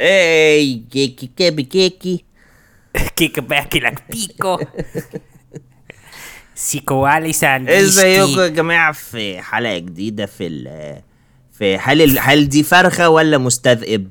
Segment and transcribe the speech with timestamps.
[0.00, 2.24] اي كيكي كيبي كيكي
[3.16, 4.58] كيكو باكي لك بيكو
[6.54, 10.96] سيكو علي ازيكم يا جماعة في حلقه جديده في ال
[11.58, 14.10] في هل هل دي فرخه ولا مستذئب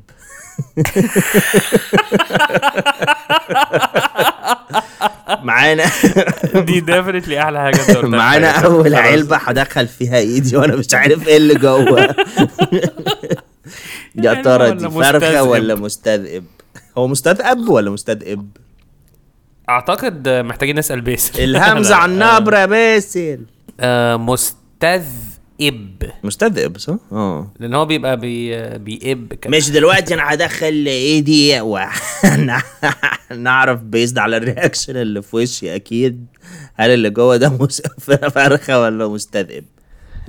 [5.43, 5.85] معانا
[6.55, 8.49] دي ديفنتلي أحلى حاجة معانا.
[8.51, 8.95] اول.
[8.95, 12.15] علبه هدخل فيها ايدي وأنا مش عارف إيه اللي جوه
[14.15, 16.43] يا علبة ترى ولا دي فرخة مستذئب؟ ولا مستذئب؟
[16.97, 18.47] هو مستذئب ولا مستذئب؟
[19.69, 21.39] أعتقد محتاجين نسأل باسل.
[21.43, 23.39] الهمزة على النبره يا باسل.
[23.79, 26.03] آه مستذئب.
[26.23, 27.51] مستذئب صح؟ آه.
[27.59, 31.61] لأن هو بيبقى بي بيئب كده مش دلوقتي أنا هدخل ايدي
[33.31, 36.25] ونعرف based على ال reaction اللي في وشي أكيد.
[36.75, 37.81] هل اللي جوه ده مس-
[38.35, 39.65] فرخة ولا مستذئب؟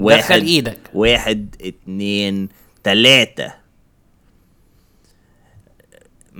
[0.00, 0.78] دخل إيدك.
[0.94, 2.48] واحد اتنين
[2.84, 3.59] تلاتة.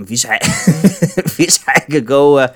[0.00, 0.40] مفيش حاجة
[1.26, 2.50] مفيش حاجة جوه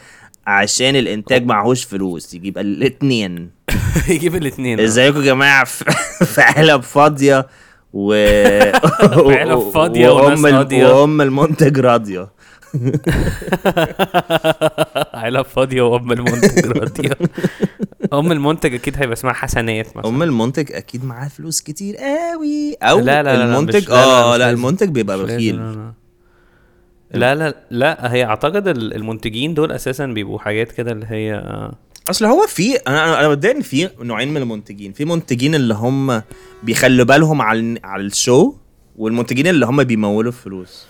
[0.47, 3.51] عشان الإنتاج معهوش فلوس يجيب الاتنين.
[4.09, 7.47] يجيب الاثنين إزيكم يا جماعة؟ في علب فاضية
[7.93, 8.13] و
[9.39, 10.09] علب ال- راضية.
[10.89, 12.29] وأم المنتج راضية.
[15.15, 17.11] علب فاضية وأم المنتج راضية.
[18.13, 20.09] أم المنتج أكيد هيبقى اسمها حسنات مثلا.
[20.09, 23.95] أم المنتج أكيد معاه فلوس كتير قوي أو لا، لا، لا، لا، المنتج مش- لا،
[23.95, 24.57] لا، آه لا لازم.
[24.59, 25.93] المنتج بيبقى مش لازم، بخيل
[27.15, 27.55] لا لا.
[27.71, 31.73] لا هي أعتقد ال- المنتجين دول أساسا بيبقوا حاجات كده اللي هي آه،
[32.11, 34.93] أصل هو في أنا أنا متضايق إن في نوعين من المنتجين.
[34.93, 36.23] في منتجين اللي هم
[36.63, 38.55] بيخلوا بالهم على على ال show
[38.97, 40.87] والمنتجين اللي هم بيمولوا الفلوس.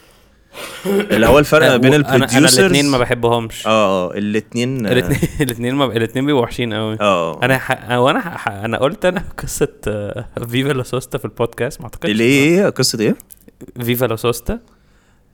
[0.87, 3.67] اللي هو الفرق بين أنا أنا ال producers الاثنين ما بحبهمش.
[3.67, 7.91] آه آه الاثنين الاثنين الاثنين ما الاثنين بيبقوا وحشين قوي آه أنا ح...
[7.99, 8.49] وأنا ح...
[8.49, 12.11] أنا قلت أنا قصة آه، فيفا لا سوستا في البودكاست ما أعتقدش.
[12.11, 13.17] ليه قصة إيه؟
[13.81, 14.59] فيفا لا سوستا.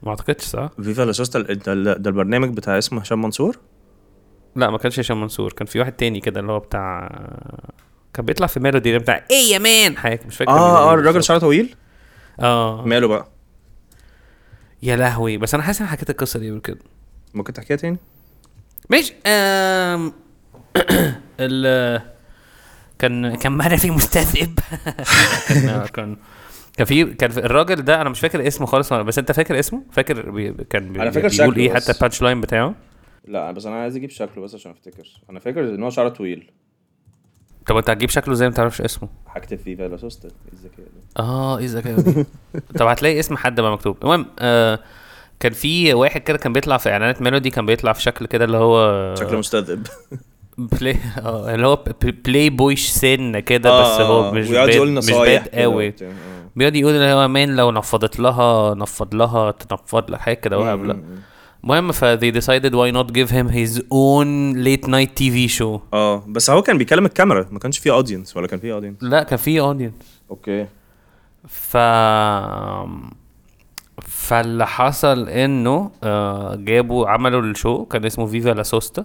[0.03, 3.59] ما اعتقدش صح؟ فيفا لا سوستا ده البرنامج بتاع اسمه هشام منصور؟
[4.57, 7.09] لا ما كانش هشام منصور كان في واحد تاني كده اللي هو بتاع
[8.15, 10.51] كان بيطلع في ميلودي بتاع إيه يا man؟ حاجة مش فاكر.
[10.51, 11.25] آه آه الراجل.
[11.25, 11.75] شعره طويل؟
[12.41, 12.83] آه.
[12.87, 13.29] ماله بقى؟
[14.83, 16.79] يا لهوي بس أنا حاسس إن حكيت القصة دي قبل كده.
[17.35, 17.97] ممكن تحكيها تاني؟
[18.91, 19.15] ماشي.
[19.27, 20.13] آم...
[21.41, 22.03] ال
[22.99, 24.59] كان كان معانا في مستذئب.
[25.49, 26.17] كان كان
[26.81, 29.83] كان في كان في الراجل ده أنا مش فاكر اسمه خالص بس أنت فاكر اسمه؟
[29.93, 31.75] فاكر بي كان بي أنا فاكر بيقول إيه.
[31.75, 32.75] حتى ال punchline بتاعه؟
[33.29, 35.09] لا بس أنا عايز أجيب شكله بس عشان أفتكر.
[35.31, 36.51] أنا فاكر إن هو شعره طويل.
[37.67, 39.09] طب أنت هتجيب شكله زي ما تعرفش اسمه.
[39.29, 42.27] هكتب فيفا لا سوستا إيه الذكاء ده آه إيه الذكاء ده
[42.79, 43.97] طب هتلاقي اسم حد بقى مكتوب.
[44.03, 44.79] المهم آه
[45.41, 48.57] كان في واحد كده كان بيطلع في إعلانات ميلودي كان بيطلع في شكل كده اللي
[48.57, 49.87] هو شكله مستذئب.
[50.59, 51.85] play آه اللي هو
[52.25, 55.89] playboyish سن كده آه، بس هو آه، مش ويقعد bad يقول مش نصايح bad قوي.
[55.89, 56.40] آه.
[56.61, 61.01] بيقعد يقول اللي هو man لو نفضت لها نفض لها تنفض لك حاجة كده وهبله
[61.65, 65.81] المهم ف they decided why not give him his own late night TV show.
[65.95, 69.23] آه بس هو كان بيكلم الكاميرا ما كانش فيه audience ولا كان فيه audience لا
[69.23, 70.05] كان في audience.
[70.31, 70.67] okay.
[71.49, 71.77] ف
[74.03, 79.05] فاللي حصل إنه آه، جابوا عملوا ال show كان اسمه فيفا لا سوستا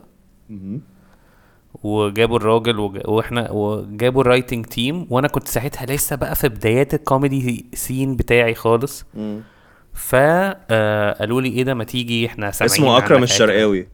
[1.84, 3.00] وجابوا الراجل وج...
[3.06, 8.16] وإحنا وجابوا ال writing team وأنا كنت ساعتها لسه بقى في بدايات ال comedy scene
[8.16, 9.06] بتاعي خالص.
[9.94, 13.88] فقالوا لي إيه ده؟ ما تيجي إحنا سامعين اسمه أكرم الشرقاوي.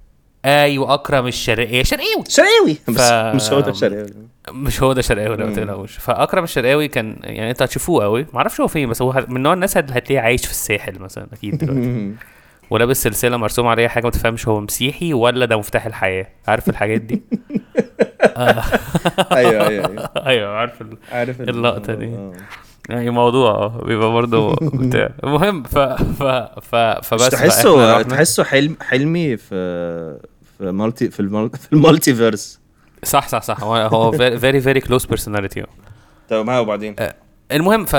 [0.45, 1.83] أيوه أكرم الشرقاوي.
[1.83, 2.23] شرقاوي.
[2.29, 2.77] شرقاوي.
[2.87, 4.09] بس ف- مش هو ده الشرقاوي
[4.51, 5.97] مش هو ده شرقاوي لا ما تقلقوش.
[5.97, 9.53] فأكرم الشرقاوي كان يعني انت هتشوفوه قوي ما أعرفش هو فين بس هو من نوع
[9.53, 12.11] الناس اللي هتلاقيه عايش في الساحل مثلا أكيد دلوقتي.
[12.71, 16.27] ولابس سلسلة مرسوم عليها حاجة ما تفهمش هو مسيحي ولا ده مفتاح الحياة.
[16.47, 17.21] عارف الحاجات دي؟
[19.31, 20.09] أيوه أيوه أيوه.
[20.25, 20.97] أيوه عارف ال...
[21.11, 22.05] عارف ال- اللقطة دي.
[22.05, 22.33] آه.
[22.89, 25.09] يعني موضوع آه بيبقى برضه بتاع.
[25.23, 26.23] المهم ف ف
[26.61, 29.55] ف فبس تحسه تحسه حلم حلمي في
[30.57, 32.59] في multi في المال في ال multiverse
[33.03, 33.63] صح صح صح.
[33.63, 35.63] هو هو very very close personality
[36.29, 36.95] طب ما وبعدين؟
[37.51, 37.95] المهم ف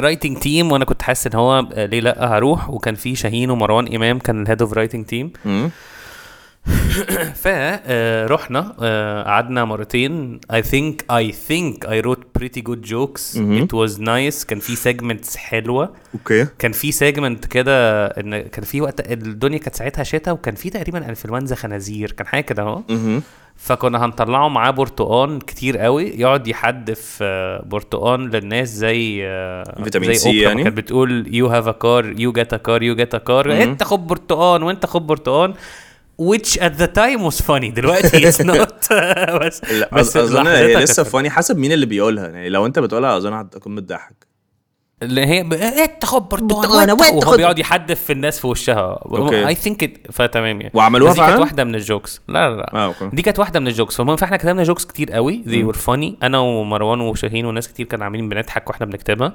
[0.00, 3.94] writing team وأنا كنت حاسس إن هو آه، ليه لأ هروح وكان في شاهين ومروان
[3.94, 5.32] إمام كان ال head of writing team.
[7.42, 8.60] فرحنا
[9.26, 10.40] قعدنا مرتين.
[10.52, 13.36] I think I think I wrote pretty good jokes.
[13.36, 13.66] مهم.
[13.66, 14.46] it was nice.
[14.46, 15.92] كان في segments حلوة.
[16.14, 16.46] okay.
[16.58, 21.08] كان في segment كده إن كان في وقت الدنيا كانت ساعتها شتاء وكان في تقريبا
[21.08, 22.12] أنفلونزا خنازير.
[22.12, 22.82] كان حاجة كده أهو.
[22.88, 23.22] مهم.
[23.56, 26.04] فكنا هنطلعه معاه برتقان كتير قوي.
[26.08, 31.68] يقعد يحدف آه، برتقان للناس زي آه، فيتامين زي C يعني؟ كانت بتقول you have
[31.68, 33.62] a car you get a car you get a car.
[33.62, 35.54] إنت خد برتقان وإنت خد برتقان.
[36.20, 37.70] Which at the time was funny.
[37.74, 38.92] دلوقتي it's not.
[39.46, 41.02] بس لا بس أظن هي كانت لسه.
[41.02, 42.28] funny حسب مين اللي بيقولها.
[42.28, 44.30] يعني لو أنت بتقولها أظن هتكون بتضحك.
[45.02, 45.84] اللي هي ب- إيه
[46.92, 48.98] وين وهو تاخد- بيقعد يحدف في الناس في وشها.
[49.48, 50.72] I think فتمام يعني.
[50.74, 52.20] وعملوها دي كانت؟ واحدة من ال jokes.
[52.28, 52.84] لا لا لا.
[52.84, 53.10] okay.
[53.12, 53.96] دي كانت واحدة من ال jokes.
[53.96, 55.42] فالمهم فاحنا كتبنا jokes كتير قوي.
[55.46, 56.12] They were funny.
[56.24, 59.32] أنا ومروان وشاهين وناس كتير كانوا عاملين بنضحك وإحنا بنكتبها.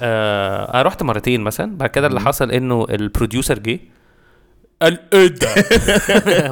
[0.00, 1.76] آه أنا رحت مرتين مثلا.
[1.76, 3.80] بعد كده اللي حصل إنه ال producer جه.
[4.82, 5.48] قال إيه ده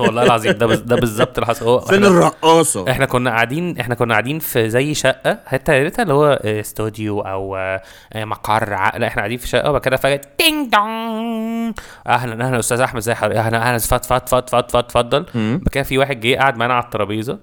[0.00, 1.64] والله العظيم ده ده بالظبط اللي حصل.
[1.66, 5.82] هو فين إحنا- الرقاصة؟ إحنا كنا قاعدين إحنا كنا قاعدين في زي شقة حتى يا
[5.82, 7.82] ريتها اللي هو آه، استوديو أو آه،
[8.12, 11.74] آه، مقر ع- لا إحنا قاعدين في شقة وبعد كده فجأة تينج دونج.
[12.06, 15.68] أهلا أهلا أستاذ أحمد ازي حضرتك؟ أهلا أهلا فات فات فات فات فات اتفضل بعد
[15.72, 17.38] كده في واحد جه قعد معانا على الترابيزة.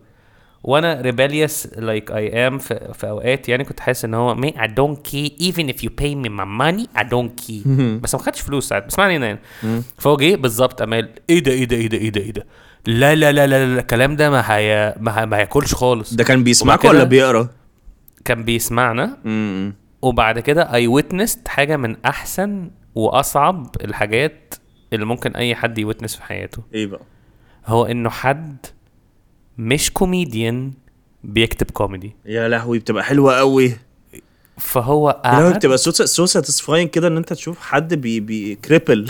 [0.64, 4.98] وأنا rebellious like I am في, اوقات يعني كنت حاسس ان هو مي I don't
[5.10, 5.44] care.
[5.44, 7.68] Even if you pay me my money I don't care.
[8.02, 8.86] بس ما خدش فلوس ساعات.
[8.88, 9.40] بس ما علينا يعني.
[9.98, 12.46] فهو جه بالظبط قام إيه ده إيه ده إيه ده إيه ده إيه ده؟
[12.86, 15.26] لا لا لا لا لا الكلام ده ما هي ما, هي...
[15.26, 16.14] ما هياكلش خالص.
[16.14, 17.50] ده كان بيسمعك ولا بيقرا؟
[18.26, 19.18] كان بيسمعنا.
[20.02, 24.56] وبعد كده I witnessed حاجة من أحسن وأصعب الحاجات
[24.94, 26.64] اللي ممكن أي حد ي witness في حياته.
[26.74, 27.02] إيه بقى؟
[27.66, 28.66] هو إنه حد
[29.58, 30.72] مش كوميديان
[31.24, 32.12] بيكتب كوميدي.
[32.26, 33.74] يا لهوي بتبقى حلوة قوي
[34.58, 39.10] فهو قاعد بتبقى so so satisfying كده إن أنت تشوف حد بي بي كريبل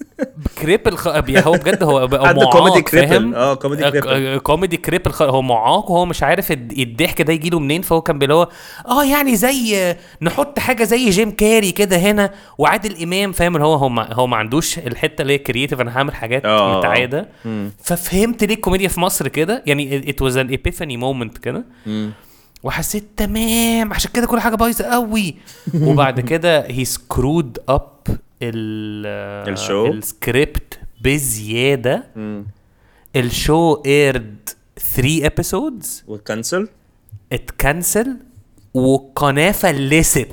[0.62, 1.08] كريبل خ...
[1.08, 3.34] هو بجد هو حد comedy cripple.
[3.34, 4.08] آه، كوميدي آه، cripple.
[4.08, 5.22] آه، comedy cripple خ...
[5.22, 8.48] هو معاق وهو مش عارف الضحك ده يجيله منين فهو كان اللي هو
[8.88, 13.32] آه يعني زي نحط حاجة زي جيم كاري كده هنا وعادل إمام.
[13.32, 16.44] فاهم؟ اللي هو هو ما, هو ما عندوش الحتة اللي هي creative أنا هعمل حاجات
[16.44, 16.78] آه.
[16.78, 17.28] متعادة.
[17.82, 21.64] ففهمت ليه الكوميديا في مصر كده؟ يعني it was an epiphany moment كده.
[22.62, 25.34] وحسيت تمام عشان كده كل حاجة بايظة قوي.
[25.88, 27.90] وبعد كده هي screwed up
[28.42, 29.06] ال
[29.52, 32.04] ال show؟ ال script بزيادة.
[33.16, 34.48] ال show aired
[34.94, 36.68] 3 episodes و cancel
[37.32, 38.16] ات cancel
[38.74, 40.28] والقناه فلست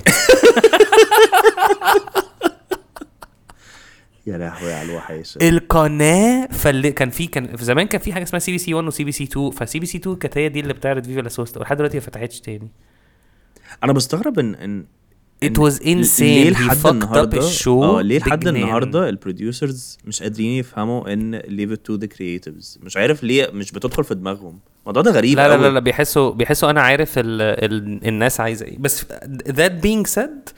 [4.28, 6.90] يا لهوي على الوحيش القناة فل...
[6.90, 9.12] كان في كان في زمان كان في حاجة اسمها سي بي سي 1 وسي بي
[9.12, 11.78] سي 2 فسي بي سي 2 كانت هي دي اللي بتعرض فيفا لا سوستا ولحد
[11.78, 12.72] دلوقتي ما فتحتش تاني.
[13.84, 14.86] أنا بستغرب ان ان
[15.58, 16.20] was ل- insane.
[16.22, 18.48] ليه لحد النهارده آه ليه لحد.
[18.48, 23.72] النهارده ال producers مش قادرين يفهموا إن it to the creatives مش عارف ليه مش
[23.72, 24.60] بتدخل في دماغهم.
[24.82, 25.58] الموضوع ده غريب لا لا.
[25.62, 28.78] لا, لا بيحسوا بيحسوا أنا عارف ال ال الناس عايزة إيه.
[28.80, 29.04] بس
[29.48, 30.54] that being said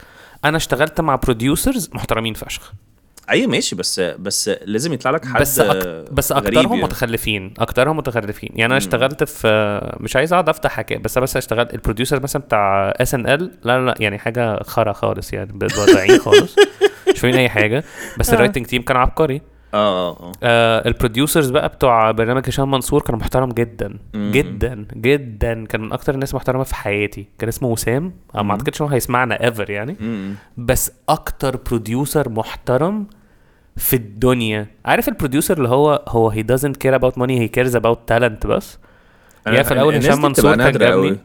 [0.45, 2.73] أنا اشتغلت مع producers محترمين فشخ.
[3.29, 6.11] أيوه ماشي بس بس لازم يطلع لك حد بس أك...
[6.11, 6.83] بس غريب أكترهم يعني.
[6.83, 8.49] متخلفين أكترهم متخلفين.
[8.51, 12.23] يعني أنا اشتغلت في مش عايز أقعد أفتح حكاية بس أنا بس اشتغلت ال producer
[12.23, 16.55] مثلا بتاع SNL لا لا يعني حاجة خرا خالص يعني واضعين خالص
[17.13, 17.83] مش فاهمين أي حاجة.
[18.17, 19.41] بس ال writing team كان عبقري.
[19.73, 20.31] آه آه آه.
[20.43, 24.31] آه ال producers بقى بتوع برنامج هشام منصور كانوا محترم جدا مم.
[24.31, 25.65] جدا جدا.
[25.65, 27.27] كان من أكتر الناس محترمة في حياتي.
[27.39, 28.13] كان اسمه وسام.
[28.35, 29.95] ما أعتقدش إن هو هيسمعنا ever يعني.
[30.57, 33.07] بس أكتر producer محترم
[33.77, 37.73] في الدنيا عارف ال producer اللي هو هو he doesn't care about money he cares
[37.75, 38.77] about talent بس
[39.45, 41.17] يعني في الأول هشام منصور كان جابني.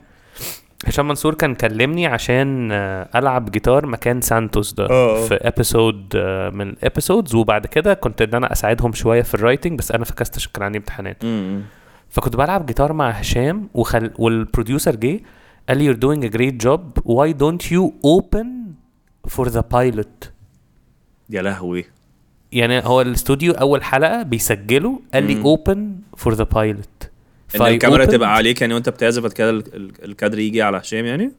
[0.86, 5.26] هشام منصور كان كلمني عشان آه، ألعب جيتار مكان سانتوس ده آه.
[5.26, 6.16] في episode
[6.54, 10.04] من ال episodes وبعد كده كنت إن أنا أساعدهم شوية في ال writing بس أنا
[10.04, 11.22] فكست عشان كان عندي امتحانات.
[12.10, 14.10] فكنت بلعب جيتار مع هشام وخل...
[14.18, 15.20] وال producer جه
[15.68, 18.46] قال لي you're doing a great job why don't you open
[19.36, 20.28] for the pilot
[21.30, 21.84] يا لهوي
[22.52, 25.56] يعني هو الاستوديو أول حلقة بيسجلوا قال لي
[26.24, 27.06] for the pilot.
[27.56, 31.04] إن الكاميرا opened- تبقى عليك يعني وأنت بتعزف كده ال- ال- الكادر يجي على هشام
[31.06, 31.32] يعني؟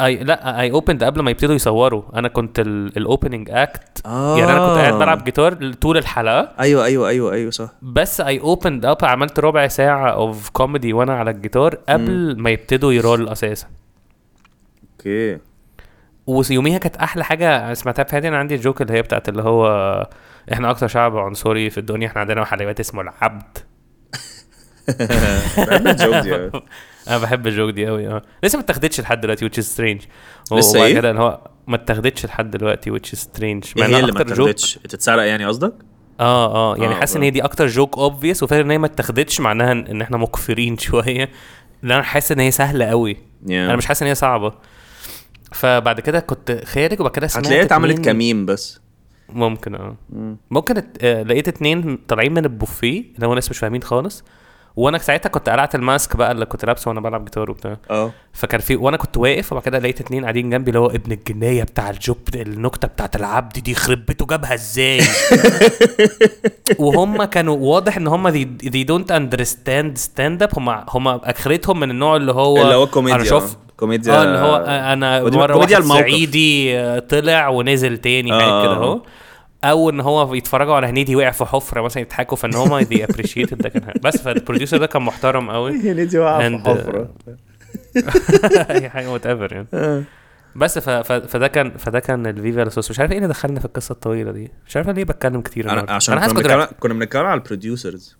[0.00, 2.02] اي لا I opened قبل ما يبتدوا يصوروا.
[2.14, 2.58] أنا كنت
[2.96, 6.52] ال opening act آه يعني أنا كنت قاعد بلعب جيتار طول الحلقة.
[6.60, 7.68] أيوه أيوه أيوه أيوه صح.
[7.82, 12.92] بس I opened up عملت ربع ساعة of comedy وأنا على الجيتار قبل ما يبتدوا
[12.92, 13.66] ي roll أساسا.
[14.98, 15.38] okay.
[16.26, 19.42] ويوميها كانت أحلى حاجة سمعتها في حياتي أنا عندي ال joke اللي هي بتاعت اللي
[19.42, 19.66] هو
[20.52, 23.58] إحنا أكتر شعب عنصري في الدنيا إحنا عندنا حلويات اسمه العبد.
[27.08, 30.06] أنا بحب ال joke دي قوي آه لسه ما اتاخدتش لحد دلوقتي which is strange
[30.52, 34.00] لسه إيه؟ كده اللي هو ما اتاخدتش لحد دلوقتي which is strange إيه مع هي
[34.00, 35.74] اللي ما اتاخدتش تتسرق يعني قصدك؟
[36.20, 37.26] آه آه يعني آه، حاسس إن آه.
[37.26, 40.78] هي دي أكتر joke obvious وفاكر إن هي ما اتاخدتش معناها إن إن إحنا مقفرين
[40.88, 41.28] شوية
[41.82, 43.50] لأن أنا حاسس إن هي سهلة قوي Yeah.
[43.50, 44.52] أنا مش حاسس إن هي صعبة
[45.56, 48.80] فبعد كده كنت خارج وبعد كده سمعت هتلاقيها اتعملت كميم بس.
[49.28, 49.96] ممكن آه.
[50.50, 50.96] ممكن ات...
[51.04, 54.24] آه لقيت اتنين طالعين من البوفيه اللي هو ناس مش فاهمين خالص.
[54.76, 57.76] وأنا ساعتها كنت قلعت الماسك بقى اللي كنت لابسه وأنا بلعب جيتار وبتاع.
[57.90, 58.10] آه.
[58.32, 61.62] فكان في وأنا كنت واقف وبعد كده لقيت اتنين قاعدين جنبي اللي هو ابن الجنيه
[61.62, 65.00] بتاع الجوب النكتة بتاعت العبد دي خرب بيته جابها إزاي؟
[66.78, 68.30] وهم كانوا واضح إن هم
[68.62, 73.16] they don't understand stand up هم هم اخرتهم من النوع اللي هو اللي هو كوميديا.
[73.16, 74.12] أنا شوف كوميديا.
[74.14, 74.56] آه اللي هو
[74.92, 76.00] أنا ودي- مرة واحد الموقف.
[76.00, 78.62] صعيدي آه، طلع ونزل تاني حاجة آه.
[78.62, 79.00] كده أهو.
[79.64, 83.58] أو إن هو يتفرجوا على هنيدي وقع في حفرة مثلا يضحكوا فإن هم دي appreciated
[83.58, 85.70] ده كان بس فال producer ده كان محترم قوي.
[85.92, 87.14] هنيدي وقع في And- حفرة.
[88.70, 90.04] أي حاجة whatever يعني
[90.56, 90.90] بس ف...
[90.90, 91.12] ف...
[91.12, 94.50] فده كان فده كان الفيفا لاسوس مش عارف إيه اللي دخلني في القصة الطويلة دي.
[94.68, 95.92] مش عارف ليه بتكلم كتير أنا.
[95.92, 98.16] عشان أنا كنا بنتكلم كنا بنتكلم على ال producers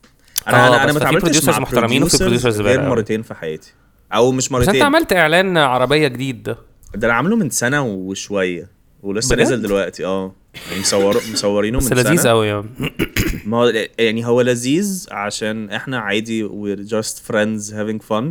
[0.47, 2.83] آه، أنا أنا ما اتعاملتش مع محترمين وفي producers غير.
[2.89, 3.75] مرتين في حياتي.
[4.15, 4.83] أو مش بس أنت مرتين.
[4.83, 6.43] عملت إعلان عربية جديد.
[6.43, 6.57] ده
[6.95, 8.69] ده أنا عامله من سنة وشوية.
[9.07, 10.33] ولسه؟ نزل دلوقتي آه.
[10.69, 12.31] يعني مصور مصورينه بس من لذيذ سنة.
[12.31, 12.67] قوي يعني
[13.47, 18.25] ما هو يعني هو لذيذ عشان إحنا عادي we're just friends having fun.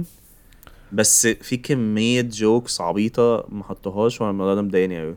[0.91, 5.15] بس في كمية jokes عبيطة ما حطوهاش وأنا الموضوع ده مضايقني قوي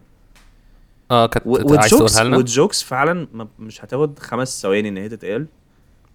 [1.11, 3.27] آه كنت عايز وال jokes تقولها لنا؟ وال jokes فعلا
[3.59, 5.47] مش هتاخد خمس ثواني إن هي تتقال.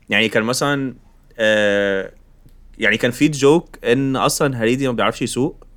[0.10, 0.94] يعني كان مثلا
[1.38, 2.12] آه
[2.78, 5.68] يعني كان في joke إن أصلا هريدي ما بيعرفش يسوق.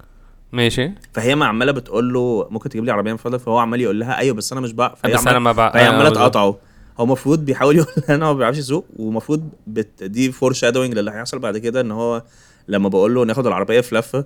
[0.53, 0.93] ماشي.
[1.13, 4.19] فهي ما عمالة بتقول له ممكن تجيب لي عربية من فضلك؟ فهو عمال يقول لها
[4.19, 6.57] أيوه بس أنا مش بعرف فهي بس أنا ما بقى فهي عمالة تقاطعه.
[7.01, 10.05] هو المفروض بيحاول يقول لها إن هو ما بيعرفش يسوق ومفروض بت...
[10.05, 12.23] دي foreshadowing للي هيحصل بعد كده إن هو
[12.69, 14.25] لما بقول له ناخد العربية في لفة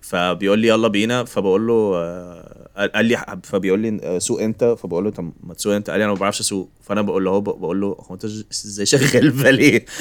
[0.00, 5.04] فبيقول لي يلا بينا فبقول له آه، قال- لي فبيقول لي آه، سوق انت؟ فبقول
[5.04, 6.68] له طب ما تسوق انت؟ قال لي أنا ما بعرفش أسوق.
[6.82, 9.84] فأنا بقول له هو بقول له هو أنت إزاي شغال؟ باليه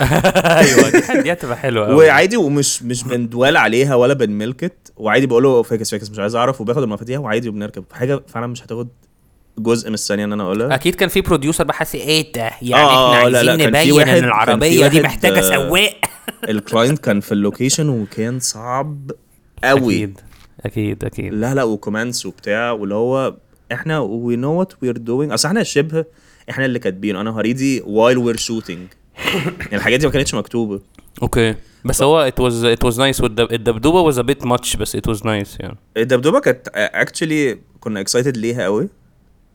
[0.00, 5.62] أيوه دي هتبقى حلوة قوي وعادي ومش مش بندوال عليها ولا بنملكت وعادي بقول له
[5.62, 6.60] فاكس فاكس مش عايز أعرف.
[6.60, 7.84] وباخد المفاتيح وعادي وبنركب.
[7.92, 8.88] حاجة فعلا مش هتاخد
[9.58, 10.74] جزء من الثانية إن أنا أقولها.
[10.74, 13.90] أكيد كان في بروديوسر بحس إيه ده؟ يعني آه، إحنا لا، لا، عايزين كان في
[13.90, 15.94] نبين إن العربية دي محتاجة آه، سواق
[16.48, 19.10] ال client كان في ال location وكان صعب
[19.64, 20.20] قوي أكيد.
[20.66, 21.34] أكيد أكيد.
[21.34, 23.34] لا لا و comments وبتاع واللي هو
[23.72, 26.04] إحنا we know what we're doing أصل إحنا شبه
[26.50, 28.86] إحنا اللي كاتبين أنا وهريدي while we're shooting
[29.60, 30.80] يعني الحاجات دي ما كانتش مكتوبة.
[31.22, 31.54] okay.
[31.84, 35.10] بس هو it was it was nice والدب- الدبدوبه was a bit much بس it
[35.14, 35.76] was nice يعني.
[35.96, 38.88] الدبدوبه كانت actually كنا excited ليها قوي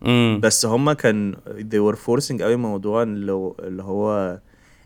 [0.06, 4.38] امم بس هما كان they were forcing قوي موضوع اللي هو- اللي هو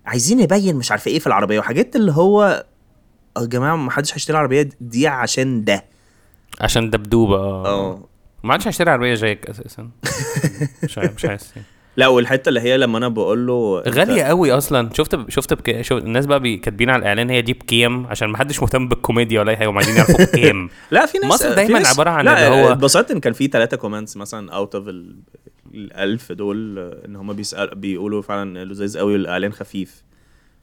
[0.06, 1.60] عايزين نبين مش عارفه إيه في العربية.
[1.60, 2.66] وحاجات اللي هو
[3.40, 5.86] يا جماعة ما حدش هيشتري العربية دي عشان ده.
[6.62, 7.36] عشان دبدوبة.
[7.38, 8.08] آه
[8.44, 9.89] ما عادش هشتري عربية زيك أساسا.
[10.84, 11.53] مش عارف مش عايز
[11.98, 14.89] لا والحتة اللي هي لما أنا بقول له غالية قوي أصلا.
[14.94, 15.82] شفت شفت بك...
[15.82, 19.39] شوف الناس بقى بي- كاتبين على الإعلان هي دي بكام عشان ما حدش مهتم بالكوميديا
[19.39, 22.27] ولا أي حاجة هم عايزين يعرفوا بكام لا في ناس مصر دايماً ناس- عبارة عن
[22.27, 24.88] اللي هو- اتبسطت إن كان في ثلاثة comments مثلا out of
[25.74, 30.03] الألف دول آه، إن هم بيسأل بيقولوا فعلا لذيذ قوي والإعلان خفيف.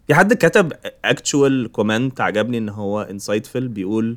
[0.07, 0.73] في حد كتب
[1.05, 4.17] actual comment عجبني إن هو insightful بيقول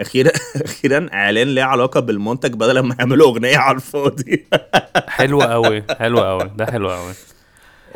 [0.00, 0.30] أخيرا
[0.64, 4.46] أخيرا إعلان ليه علاقة بالمنتج بدل ما يعملوا أغنية على الفاضي
[5.08, 7.12] حلوة قوي حلوة قوي ده حلو قوي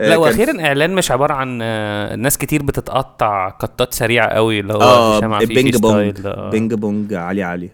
[0.00, 4.73] آه، لا وأخيرا إعلان مش عبارة عن آه، ناس كتير بتتقطع قطات سريعة قوي اللي
[4.75, 6.50] هو عفيفي ping pong آه.
[6.50, 7.71] ping pong علي علي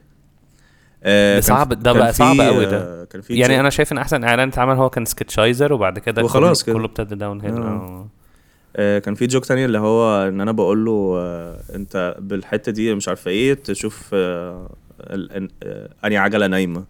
[1.05, 2.77] آه، صعب- ده بقى صعب قوي ده.
[2.79, 6.25] آه، كان في يعني أنا شايف إن أحسن إعلان اتعمل هو كان Sketchizer وبعد كده
[6.25, 7.59] وخلاص كله, ابتدى downhill آه.
[7.59, 7.63] آه.
[7.63, 8.07] آه،
[8.77, 13.09] كان في joke تاني اللي هو إن أنا بقول له آه، أنت بالحتة دي مش
[13.09, 16.85] عارفة إيه تشوف آه، آه، أنهي عجلة نايمة.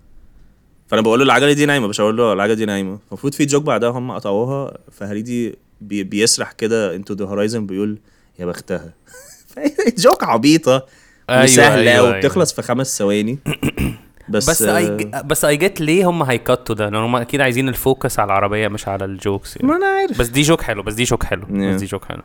[0.89, 2.99] فأنا بقول له العجلة دي نايمة مش هقول له العجلة دي نايمة.
[3.09, 7.99] المفروض في joke بعدها هم قطعوها فهريدي بي بيسرح كده into the horizon بيقول
[8.39, 8.93] يا بختها.
[9.99, 10.87] joke عبيطة
[11.31, 13.39] أيوة، وسهلة أيوة، وبتخلص في خمس ثواني.
[14.29, 17.17] بس بس آه، اي بس اي جيت ليه هم هي cut وا ده لأن هم
[17.17, 19.69] أكيد عايزين ال focus على العربية مش على ال jokes يعني.
[19.69, 21.75] ما أنا عارف بس دي joke حلو بس دي joke حلو Yeah.
[21.75, 22.23] بس دي joke حلو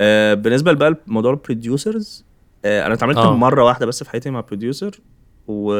[0.00, 2.24] آه، بالنسبة بقى لموضوع ال producers
[2.64, 3.36] آه، أنا اتعاملت آه.
[3.36, 5.00] مرة واحدة بس في حياتي مع producer
[5.48, 5.72] و...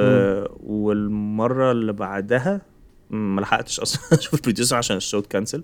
[0.60, 2.60] والمرة اللي بعدها
[3.10, 5.62] ما لحقتش أصلا أشوف ال producer عشان ال show ات cancel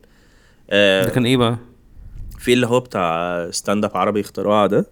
[0.71, 1.59] آه، ده كان إيه بقى؟
[2.39, 4.87] في اللي هو بتاع stand up عربي اختراع ده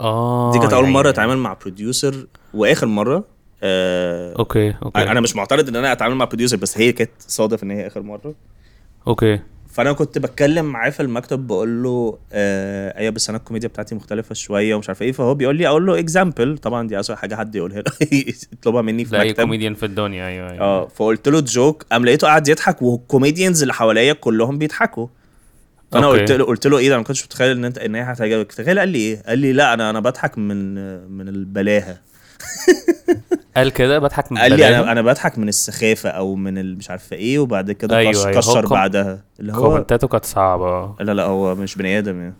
[0.00, 3.24] آه دي كانت أول مرة أتعامل مع producer وآخر مرة
[3.62, 5.02] آه okay okay.
[5.02, 8.02] أنا مش معترض إن أنا أتعامل مع producer بس هي كانت صادف إن هي آخر
[8.02, 8.34] مرة.
[9.06, 9.40] okay.
[9.68, 14.34] فأنا كنت بتكلم معاه في المكتب بقول له آه أيوه بس أنا الكوميديا بتاعتي مختلفة
[14.34, 15.12] شوية ومش عارف إيه.
[15.12, 17.92] فهو بيقول لي أقول له example طبعا دي اسوء حاجة حد يقولها له.
[18.52, 20.26] يطلبها مني في أي كوميديان في الدنيا.
[20.26, 20.60] أيوه أيوه.
[20.60, 25.06] آه فقلت له joke قام لقيته قاعد يضحك وال comedians اللي حواليا كلهم بيضحكوا.
[25.92, 26.20] فأنا okay.
[26.20, 28.52] قلت له قلت له إيه ده؟ أنا ما كنتش متخيل إن أنت إن هي هتعجبك.
[28.52, 30.74] تخيل قال لي إيه؟ قال لي لا أنا أنا بضحك من
[31.10, 31.98] من البلاهة.
[33.56, 34.68] قال كده بضحك من قال لي.
[34.68, 38.60] أنا أنا بضحك من السخافة أو من مش عارفة إيه وبعد كده أيوة، أيوة، كشر
[38.62, 39.24] كوم- بعدها.
[39.40, 40.94] اللي هو كومنتاته كانت صعبة.
[41.00, 42.34] لا لا هو مش بني آدم يعني.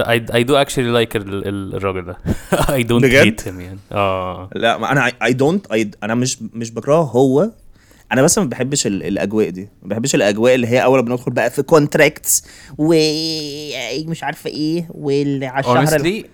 [0.00, 2.16] I, I do actually like ال, ال, الراجل ده.
[2.52, 3.78] I don't بجد؟ hate him يعني.
[3.92, 4.50] آه.
[4.54, 5.66] لا ما أنا I don't
[6.02, 7.02] أنا مش مش بكرهه.
[7.02, 7.50] هو
[8.12, 9.68] أنا بس ما بحبش ال- الأجواء دي.
[9.82, 12.44] ما بحبش الأجواء اللي هي أول ما بندخل بقى في contracts
[12.78, 16.26] ومش عارفة إيه والعلى الشهر ال- honestly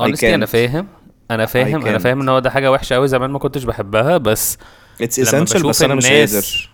[0.00, 0.46] honestly أنا.
[0.46, 0.86] فاهم.
[1.34, 1.98] أنا فاهم أنا.
[1.98, 4.58] فاهم إن هو ده حاجة وحشة قوي زمان ما كنتش بحبها بس
[5.00, 6.70] it's لما essential بشوف بس أنا مش الناس- قادر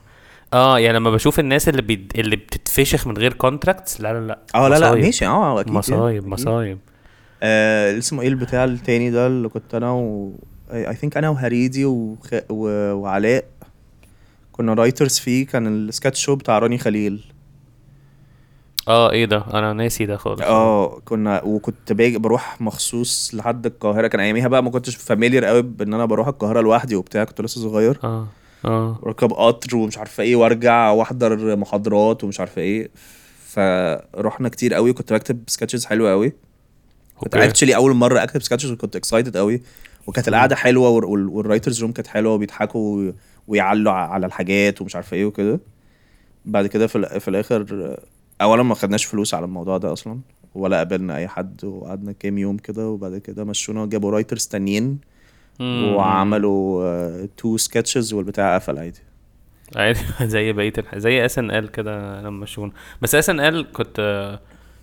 [0.53, 2.09] آه يعني لما بشوف الناس اللي بي...
[2.17, 5.05] اللي بتتفشخ من غير contracts لا لا لا آه لا لا مصايب.
[5.05, 6.27] ماشي آه أكيد مصايب أكيد.
[6.33, 6.79] مصايب
[7.43, 10.33] آه اسمه إيه البتاع التاني ده اللي كنت أنا و
[10.73, 12.27] I think أنا وهريدي وخ...
[12.51, 12.93] و...
[12.93, 13.45] وعلاء
[14.53, 17.25] كنا writers فيه كان ال sketch show بتاع راني خليل
[18.89, 20.41] آه إيه ده؟ أنا ناسي ده خالص.
[20.41, 24.07] آه كنا وكنت باجي بروح مخصوص لحد القاهرة.
[24.07, 27.61] كان أياميها بقى ما كنتش familiar قوي بإن أنا بروح القاهرة لوحدي وبتاع كنت لسه
[27.61, 27.99] صغير.
[28.05, 28.27] آه
[28.65, 28.99] آه.
[29.03, 32.91] واركب قطر ومش عارفه إيه وأرجع وأحضر محاضرات ومش عارفه إيه.
[33.47, 36.33] فرحنا كتير قوي كنت بكتب sketches حلوة قوي.
[37.19, 37.37] كنت.
[37.37, 39.63] Actually أول مرة أكتب sketches وكنت excited قوي.
[40.07, 43.15] وكانت القعدة حلوة وال- وال- وال writers room كانت حلوة وبيضحكوا وي-
[43.49, 45.61] ويعلوا على الحاجات ومش عارفه إيه وكده.
[46.45, 47.97] بعد كده في, في الآخر
[48.43, 50.21] اولا ما خدناش فلوس على الموضوع ده أصلا
[50.55, 54.99] ولا قابلنا أي حد وقعدنا كام يوم كده وبعد كده مشونا جابوا writers تانيين.
[55.61, 59.01] وعملوا two sketches والبتاع قفل عادي
[59.77, 60.01] عادي
[60.33, 60.73] زي بقية.
[60.97, 64.41] زي SNL كده لما شون بس SNL كنت آه،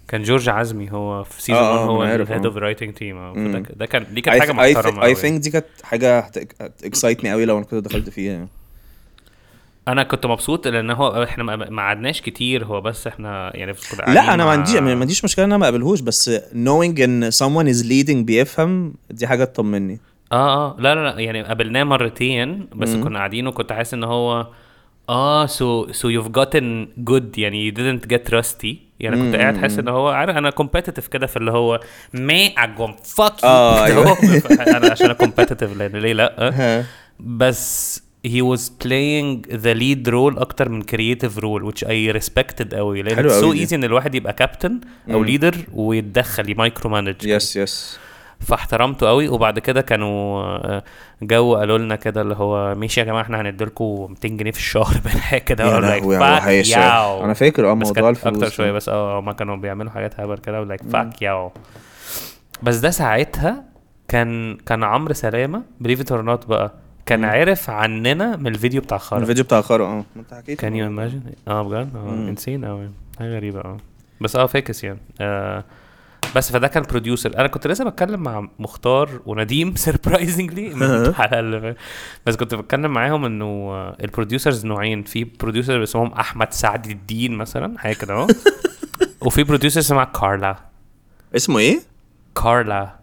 [0.08, 2.48] كان جورج عزمي هو في season آه، 1 آه، هو ال head آه.
[2.50, 3.34] of writing team
[3.76, 5.16] ده كان دي كانت حاجة محترمة I.
[5.16, 6.20] think دي كانت حاجة
[6.60, 8.48] هت excite ني قوي لو أنا كنت دخلت فيها يعني.
[9.88, 13.74] أنا كنت مبسوط لأن هو إحنا ما قعدناش كتير هو بس إحنا يعني
[14.08, 17.68] لا أنا ما عنديش ما عنديش مشكلة إن أنا ما أقابلهوش بس knowing إن someone
[17.76, 20.00] is leading بيفهم دي حاجة تطمني
[20.32, 23.04] آه آه لا لا لا يعني قابلناه مرتين بس مم.
[23.04, 24.48] كنا قاعدين وكنت حاسس إن هو
[25.10, 29.80] آه so so you've gotten good يعني you didn't get rusty يعني كنت قاعد حاسس
[29.80, 31.80] إن هو عارف أنا competitive كده في اللي هو
[32.14, 32.96] ما اجوم
[33.44, 34.08] أيوة.
[34.10, 34.16] هو.
[34.78, 36.84] أنا عشان competitive لأن ليه لأ.
[37.20, 43.02] بس he was playing the lead role أكتر من creative role which I respected قوي
[43.02, 45.26] لأن it's so easy إن الواحد يبقى كابتن أو مم.
[45.26, 48.00] leader ويتدخل ي micro manage yes yes
[48.40, 50.84] فاحترمته قوي وبعد كده كانوا آه،
[51.22, 54.94] جو قالوا لنا كده اللي هو ماشي يا جماعة إحنا هنديلكم 200 جنيه في الشهر
[55.06, 55.96] بين حاجة كده ولا.
[56.80, 57.24] Yo.
[57.26, 58.50] أنا فاكر آه موضوع الفلوس أكتر.
[58.50, 61.52] شوية بس آه هما كانوا بيعملوا حاجات هبل كده و like fuck yo
[62.64, 63.64] بس ده ساعتها
[64.08, 66.74] كان كان عمرو سلامة believe it or not بقى
[67.06, 67.26] كان.
[67.26, 69.20] عرف عننا من الفيديو بتاع خرا.
[69.20, 70.06] الفيديو بتاع خرا آه.
[70.16, 72.10] انت حكيت can you imagine آه بجد؟ آه.
[72.10, 72.90] Insane قوي
[73.20, 73.78] حاجة غريبة آه.
[74.22, 75.00] بس آه fucks يعني.
[75.22, 75.64] آه
[76.36, 81.62] بس فده كان producer أنا كنت لسه بتكلم مع مختار ونديم surprisingly من الحلقة اللي
[81.62, 81.78] فاتت.
[82.26, 85.04] بس كنت بتكلم معاهم إنه آه، ال producers نوعين.
[85.04, 88.28] في producer اسمهم أحمد سعد الدين مثلا حاجة كده اهو
[89.26, 90.56] وفي producer اسمها كارلا.
[91.36, 91.80] اسمه إيه؟
[92.44, 92.96] كارلا.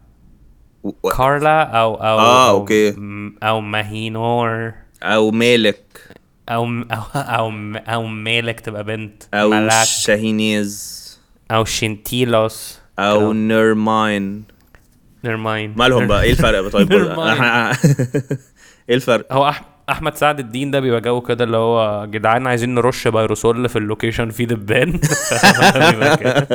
[0.84, 2.90] و- كارلا أو أو آه، أو okay.
[2.90, 5.84] م- أو ماهينور أو مالك.
[6.48, 7.52] أو أو أو,
[7.88, 9.22] أو مالك تبقى بنت.
[9.34, 9.86] أو ملاك.
[9.86, 11.02] شاهينيز.
[11.50, 12.80] أو شنتيلوس.
[12.98, 14.44] أو نيرماين.
[15.24, 16.92] Never mind مالهم بقى؟ إيه الفرق طيب.
[18.88, 19.62] إيه الفرق؟ هو أح...
[19.90, 23.76] أحمد سعد الدين ده بيبقى جو كده اللي هو جدعان عايزين نرش ب Pyrosol في
[23.78, 24.92] ال location فيه دبان
[26.20, 26.46] كده.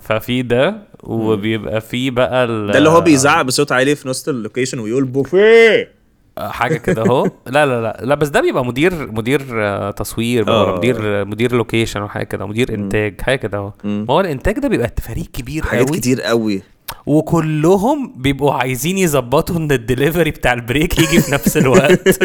[0.00, 0.74] ففي ده.
[1.10, 2.72] وبيبقى في بقى ال...
[2.72, 6.00] ده اللي هو بيزعق بصوت عالي في نص ال location ويقول بوفيه.
[6.38, 7.24] حاجة كده اهو.
[7.46, 10.76] لا لا لا لا بس ده بيبقى مدير مدير آه، تصوير بقى آه.
[10.76, 13.72] مدير مدير location وحاجة كده مدير إنتاج حاجة كده اهو.
[13.84, 15.98] ما هو الإنتاج ده بيبقى فريق كبير حاجات قوي.
[15.98, 16.62] كتير قوي.
[17.06, 22.18] وكلهم بيبقوا عايزين يظبطوا إن الدليفري بتاع ال break يجي في نفس الوقت.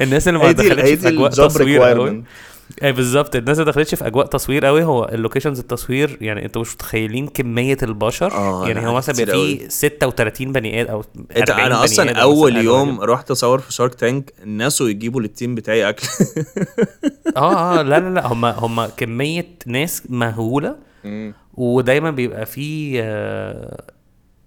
[0.00, 2.24] الناس اللي ما دخلتش في أجواء تصوير قوي.
[2.82, 3.36] أيوه بالظبط.
[3.36, 7.26] الناس اللي دخلتش في أجواء تصوير قوي هو ال locations التصوير يعني أنتوا مش متخيلين
[7.28, 8.32] كمية البشر.
[8.32, 9.34] آه، يعني هو مثلا بيبقى.
[9.36, 11.04] فيه 36 بني آدم أو
[11.36, 15.54] انت 40 أنا أصلا أول يوم رحت أصور في شارك تانك الناس يجيبوا لل team
[15.54, 16.06] بتاعي أكل.
[17.36, 18.26] آه آه لا لا لا.
[18.26, 20.76] هم هم كمية ناس مهولة.
[21.54, 23.84] ودايما بيبقى في آه،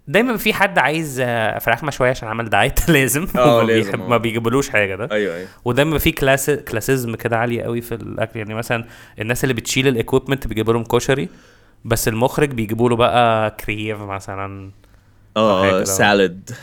[0.10, 3.28] دايما في حد عايز آه، فراخ مشوية عشان عمل diet؟ لازم.
[3.36, 4.08] آه، لازم، آه.
[4.08, 5.08] ما بيجيبولوش حاجة ده.
[5.12, 5.48] أيوه أيوه.
[5.66, 8.40] ودايما في class classism كده عالية قوي في الأكل.
[8.40, 8.86] يعني مثلا
[9.20, 11.30] الناس اللي بتشيل ال equipment بيجيبوا لهم كشري
[11.86, 14.72] بس المخرج بيجيبوا له بقى كرييف مثلا.
[15.38, 15.84] آه.
[15.84, 16.50] Salad.
[16.50, 16.58] Sal-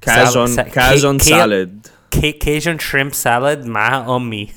[0.00, 1.86] Cajun Cajun salad.
[2.20, 4.48] Cajun shrimp salad معاها أمي.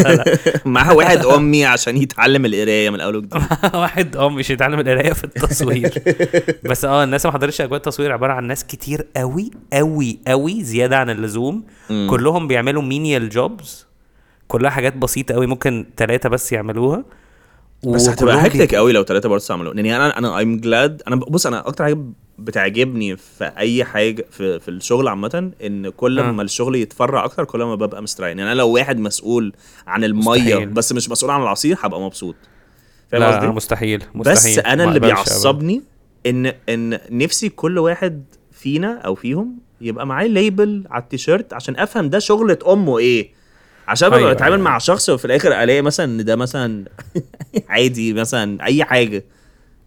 [0.64, 3.42] معاها واحد أمي عشان يتعلم القراية من الأول وجديد.
[3.74, 5.92] واحد آه مش يتعلم القراية في التصوير.
[6.70, 10.96] بس آه الناس ما حضرتش أجواء التصوير عبارة عن ناس كتير قوي قوي قوي زيادة
[10.98, 11.64] عن اللزوم.
[11.88, 13.86] كلهم بيعملوا menial jobs
[14.48, 17.04] كلها حاجات بسيطة قوي ممكن ثلاثة بس يعملوها.
[17.86, 21.46] بس هتبقى هكتك قوي لو ثلاثة برضه عملوا يعني أنا أنا I'm glad أنا بص
[21.46, 21.98] أنا أكتر حاجة
[22.38, 26.30] بتعجبني في أي حاجة في في الشغل عامة إن كل آه.
[26.30, 29.52] ما الشغل يتفرع أكتر كل ما ببقى مستريح يعني أنا لو واحد مسؤول
[29.86, 30.66] عن المية مستحيل.
[30.66, 32.34] بس مش مسؤول عن العصير هبقى مبسوط
[33.10, 35.00] فاهم لا قصدي؟ مستحيل مستحيل بس أنا اللي.
[35.00, 35.82] بيعصبني
[36.26, 42.08] إن إن نفسي كل واحد فينا أو فيهم يبقى معاه label على التيشيرت عشان أفهم
[42.10, 43.30] ده شغلة أمه إيه
[43.88, 44.64] عشان أيوة، بتعامل أيوة.
[44.64, 46.84] مع شخص وفي الآخر ألاقي مثلا إن ده مثلا
[47.68, 49.24] عادي مثلا أي حاجة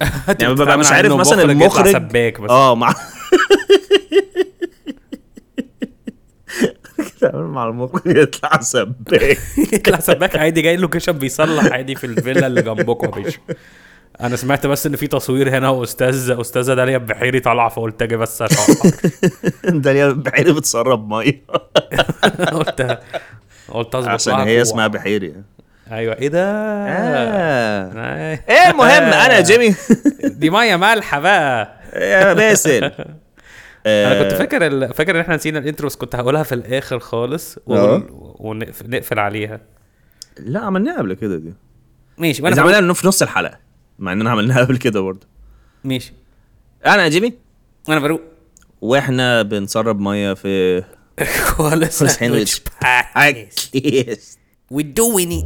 [0.42, 2.50] يعني ببقى مش عارف مثلا المخرج سباك بس.
[2.50, 2.96] آه مع
[7.18, 9.38] بتعامل مع المخرج يطلع سباك.
[9.74, 13.40] يطلع سباك عادي جاي location بيصلح عادي في الفيلا اللي جنبكم يا باشا.
[14.22, 18.42] أنا سمعت بس إن في تصوير هنا واستاذ أستاذة داليا بحيري طالعة فقلت أجي بس
[18.42, 18.92] اشهر
[19.66, 21.44] داليا بحيري بتسرب مية.
[22.52, 23.00] قلت
[23.70, 24.62] قلت اظبط عشان هي.
[24.62, 25.34] اسمها بحيري.
[25.92, 26.16] أيوه.
[26.16, 27.92] إيه ده؟ آه.
[27.96, 28.40] آه.
[28.50, 29.76] إيه المهم أنا جيمي.
[30.24, 31.80] دي مية مالحة بقى.
[31.94, 32.84] يا باسل.
[33.88, 34.94] أنا كنت آه، فاكر ال...
[34.94, 39.62] فاكر إن إحنا نسينا ال intro بس كنت هقولها في الآخر خالص ونقفل عليها.
[40.40, 41.54] لا عملناها قبل كده دي.
[42.18, 43.58] ماشي وأنا عملناها في نص الحلقة
[44.00, 45.28] مع اننا عملناها قبل كده برضه.
[45.84, 46.14] ماشي.
[46.86, 47.34] أنا جيمي.
[47.90, 48.22] أنا فاروق
[48.82, 50.84] وإحنا بنسرب مية في
[51.58, 52.62] كوالا ساندويتش
[53.16, 54.38] I guess
[54.70, 55.46] we doing it.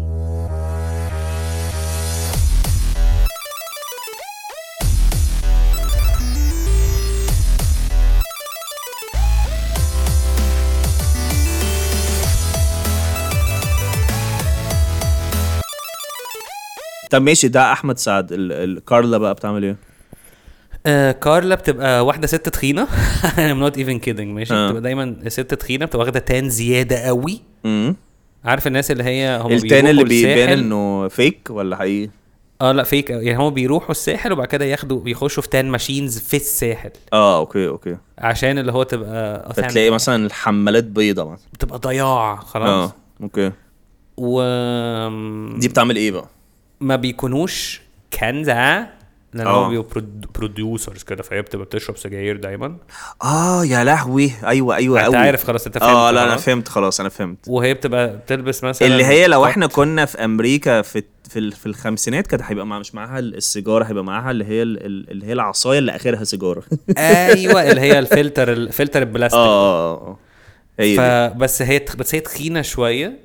[17.12, 18.32] طب ماشي ده أحمد سعد.
[18.32, 19.76] ال- ال- كارلا بقى بتعمل إيه؟
[20.86, 22.88] آه كارلا بتبقى واحدة ست تخينة.
[23.38, 24.20] I'm not even kidding.
[24.20, 24.66] ماشي؟ آه.
[24.68, 27.42] بتبقى دايما ست تخينة بتبقى واخدة tan زيادة قوي.
[27.66, 27.96] امم
[28.46, 32.10] عارف الناس اللي هي هم ال tan اللي بيبان إنه fake ولا حقيقي؟
[32.62, 36.38] آه لا fake يعني هم بيروحوا الساحل وبعد كده ياخدوا بيخشوا في tan machines في
[36.38, 36.90] الساحل.
[37.14, 37.98] آه okay okay.
[38.18, 41.48] عشان اللي هو تبقى فتلاقي مثلا الحمالات بيضة مثلا.
[41.54, 42.68] بتبقى ضياع خلاص.
[42.90, 42.94] آه
[43.24, 43.52] Okay.
[44.18, 44.42] و
[45.60, 46.28] دي بتعمل إيه بقى؟
[46.80, 47.82] ما بيكونوش
[48.20, 48.88] كنزة
[49.34, 49.48] لأن.
[49.48, 50.02] هو بيبقوا
[50.36, 52.76] producers كده فهي بتبقى بتشرب سجاير دايما
[53.24, 56.38] آه يا لهوي أيوه أيوه انت عارف خلاص انت فهمت آه لا أنا.
[56.38, 59.46] فهمت خلاص أنا فهمت وهي بتبقى بتلبس مثلا اللي هي لو.
[59.46, 64.04] إحنا كنا في أمريكا في في في الخمسينات كانت هيبقى مع مش معاها السيجارة هيبقى
[64.04, 66.64] معاها اللي هي ال- ال- اللي هي العصاية اللي آخرها سيجارة.
[66.98, 69.40] أيوه اللي هي الفلتر الفلتر آه البلاستيك.
[69.40, 70.18] آه آه.
[70.82, 73.20] هي فبس هي بس هي تخينة شوية.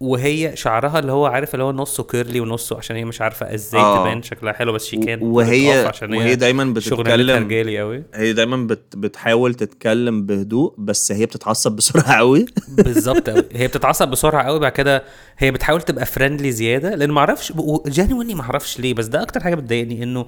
[0.00, 3.80] وهي شعرها اللي هو عارف اللي هو نصه كيرلي ونصه عشان هي مش عارفة إزاي
[3.80, 3.98] آه.
[4.04, 8.32] تبان شكلها حلو بس شي و- كان وهي- عشان وهي دايما بتتكلم رجالي قوي هي
[8.32, 12.46] دايما بت بتحاول تتكلم بهدوء بس هي بتتعصب بسرعة قوي
[12.84, 15.02] بالظبط قوي هي بتتعصب بسرعة قوي بعد كده
[15.38, 17.52] هي بتحاول تبقى فريندلي زيادة لأن ما أعرفش
[17.86, 20.26] جانويني ما أعرفش ليه بس ده أكتر حاجة بتضايقني إنه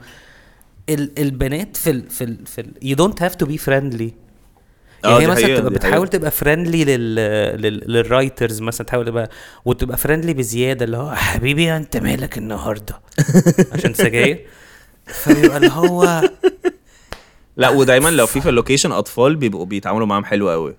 [0.88, 4.02] ال البنات في ال في ال في don't have to be friendly.
[4.02, 4.21] آه،
[5.04, 6.08] يعني هي مثلا تبقى بتحاول.
[6.08, 7.14] تبقى friendly لل
[7.62, 9.30] لل لل writers مثلا تحاول تبقى
[9.64, 13.00] وتبقى friendly بزيادة اللي هو حبيبي أنت مالك النهارده
[13.72, 14.46] عشان سجاير
[15.06, 16.22] فبيبقى اللي هو
[17.56, 20.76] لا ودايما لو في في ال location أطفال بيبقوا بيتعاملوا معاهم حلو قوي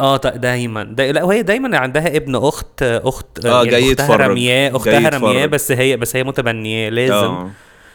[0.00, 4.20] آه ط- دايما دا لا وهي دايما عندها ابن أخت أخت آه، جاي أختها يتفرج.
[4.30, 5.46] رمياه أختها رمياه.
[5.46, 7.50] بس هي بس هي متبنياه لازم آه.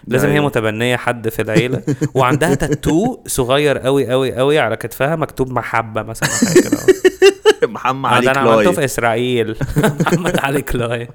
[0.09, 0.45] لازم هي أيوة.
[0.45, 1.83] متبنية حد في العيلة.
[2.15, 6.79] وعندها تاتو صغير قوي قوي قوي على كتفها مكتوب محبة مثلا حاجة كده.
[7.73, 9.55] محمد علي ده أنا عملته في كلاي إسرائيل.
[10.01, 11.07] محمد علي كلاي.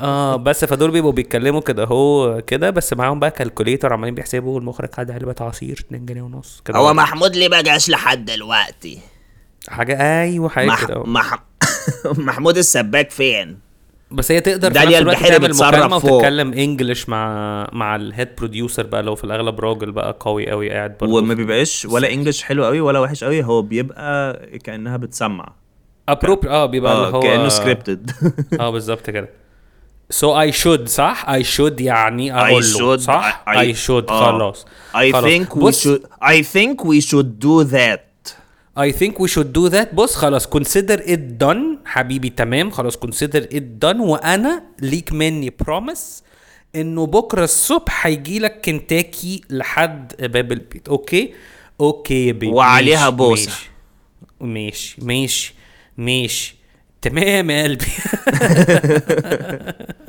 [0.00, 4.88] آه بس فدول بيبقوا بيتكلموا كده هو كده بس معاهم بقى calculator عمالين بيحسبوا المخرج
[4.94, 6.78] خد علبه عصير 2 جنيه ونص كده.
[6.78, 8.98] هو محمود ليه ما جاش لحد دلوقتي؟
[9.68, 10.84] حاجة أيوه حاجة مح...
[10.84, 11.38] كده مح...
[12.06, 13.58] محمود السباك فين؟
[14.10, 15.96] بس هي تقدر في داليا نفس تعمل مكالمة.
[15.96, 20.70] وتتكلم English مع مع ال head producer بقى لو في الأغلب راجل بقى قوي قوي
[20.70, 21.12] قاعد برضه.
[21.12, 25.52] وما بيبقاش ولا English حلو قوي ولا وحش قوي هو بيبقى كأنها بتسمع.
[26.08, 28.10] a prompt آه بيبقى اللي آه هو كأنه scripted
[28.60, 29.28] آه بالظبط كده.
[30.10, 34.66] So I should صح؟ I should يعني أقول له صح؟ I should خلاص.
[34.94, 35.24] I خلاص.
[35.24, 37.44] think we بص، should I think we should
[38.76, 39.94] I think we should do that.
[39.94, 41.78] بص خلاص consider it done.
[41.84, 42.70] حبيبي تمام.
[42.70, 44.00] خلاص consider it done.
[44.00, 46.22] وأنا ليك مني promise
[46.76, 50.88] إنه بكرة الصبح هيجي لك كنتاكي لحد باب البيت.
[50.88, 51.34] Okay؟
[51.80, 53.10] Okay يا baby وعليها.
[53.10, 53.70] ماشي.
[54.40, 55.54] ماشي ماشي
[55.96, 56.56] ماشي.
[57.02, 57.86] تمام يا قلبي.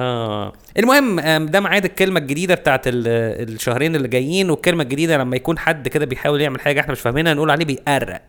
[0.00, 0.52] آه.
[0.78, 3.08] المهم ده ميعاد الكلمة الجديدة بتاعت ال-
[3.54, 7.34] الشهرين اللي جايين والكلمة الجديدة لما يكون حد كده بيحاول يعمل حاجة إحنا مش فاهمينها
[7.34, 8.22] نقول عليه بيقرق.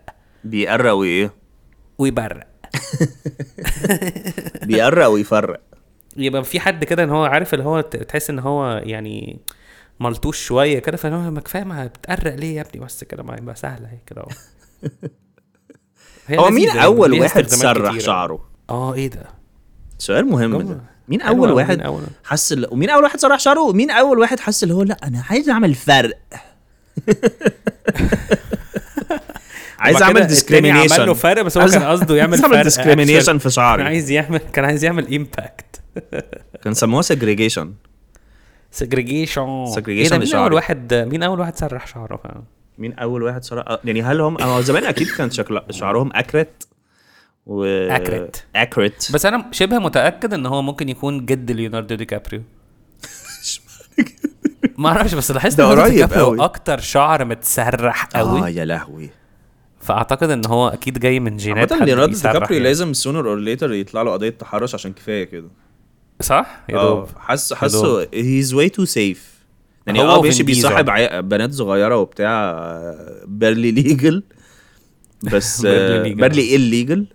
[0.44, 1.34] بيقرق وإيه؟
[1.98, 2.48] ويبرق.
[4.66, 5.60] بيقرق ويفرق.
[6.18, 9.40] يبقى في حد كده إن هو عارف اللي هو تحس إن هو يعني
[10.00, 13.56] ملطوش شوية كده فهو ما كفاية ما بتقرق ليه يا ابني؟ بس كده ما يبقى
[13.56, 14.24] سهله هي كده
[16.40, 17.98] هو مين أول واحد سرح.
[18.00, 19.24] شعره؟ آه إيه ده؟
[19.98, 20.62] سؤال مهم.
[20.62, 20.82] ده.
[21.12, 24.40] مين أول واحد مين أول؟ حس ال- ومين أول واحد سرح شعره؟ ومين أول واحد
[24.40, 26.18] حس اللي هو لا أنا عايز أعمل فرق.
[29.80, 32.62] عايز أعمل التاني عمل له ديسكريميشن فرق بس هو كان قصده يعمل فرق.
[32.62, 33.84] ديسكريميشن في كان شعري.
[33.84, 35.82] عايز يعمل كان عايز يعمل امباكت
[36.64, 37.68] كان سموها Segregation.
[39.88, 40.36] إيه ده مين.
[40.36, 42.44] أول واحد مين أول واحد سرح شعره فعلا؟
[42.78, 46.68] مين أول واحد سرح يعني هل هم زمان أكيد كان شكل شعرهم أكرت؟
[47.46, 48.38] و Accurate.
[48.56, 52.42] اكرت بس أنا شبه متأكد إن هو ممكن يكون جد ليوناردو دي كابريو.
[54.78, 56.44] ما أعرفش بس لاحظت ده قريب كابريو قوي.
[56.44, 59.10] أكتر شعر متسرح قوي آه يا لهوي.
[59.80, 62.60] فأعتقد إن هو أكيد جاي من جينات حد ليوناردو دي كابريو يعني.
[62.60, 65.48] لازم سونر اور ليتر يطلع له قضية تحرش عشان كفاية كده.
[66.22, 67.08] صح؟ يا آه دوب.
[67.20, 69.32] حاسس حاسه هيز واي تو سيف
[69.88, 70.44] يعني هو وفين ماشي.
[70.44, 70.86] بيصاحب
[71.30, 72.54] بنات صغيرة وبتاع
[73.26, 74.24] بيرلي ليجل
[75.34, 75.62] بس.
[75.62, 77.08] بيرلي الليجل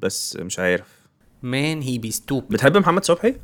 [0.00, 1.02] بس مش عارف.
[1.42, 3.34] مان هي بي ستوب بتحب محمد صبحي؟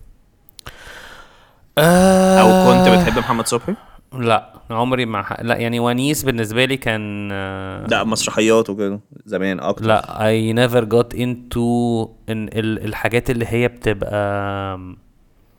[1.79, 3.75] أو أو كنت بتحب محمد صبحي؟
[4.13, 5.41] لا عمري ما ح...
[5.41, 9.87] لا يعني ونيس بالنسبة لي كان آه، لا مسرحيات وكده زمان أكتر.
[9.87, 11.57] لا I never got into
[12.29, 14.79] إن ال- الحاجات اللي هي بتبقى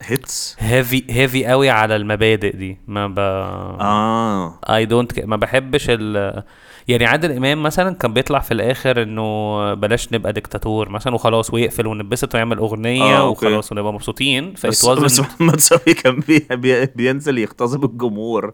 [0.02, 2.78] heads heavy heavy قوي على المبادئ دي.
[2.88, 4.60] ما ب آه.
[4.69, 6.44] I don't ما بحبش ال
[6.88, 11.88] يعني عادل إمام مثلا كان بيطلع في الآخر إنه بلاش نبقى ديكتاتور مثلا وخلاص ويقفل
[11.88, 13.45] ونبسط ويعمل أغنية آه، okay.
[13.46, 14.54] وخلاص ونبقى مبسوطين.
[14.64, 18.54] بس, بس محمد صبحي كان بي بي بينزل يغتصب الجمهور.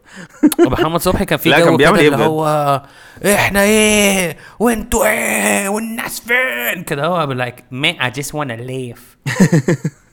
[0.72, 2.82] محمد صبحي كان في لا، جو كان بيعمل إيه اللي؟ هو
[3.26, 9.00] إحنا إيه؟ وأنتوا إيه؟ والناس فين؟ كده هو like man I just wanna live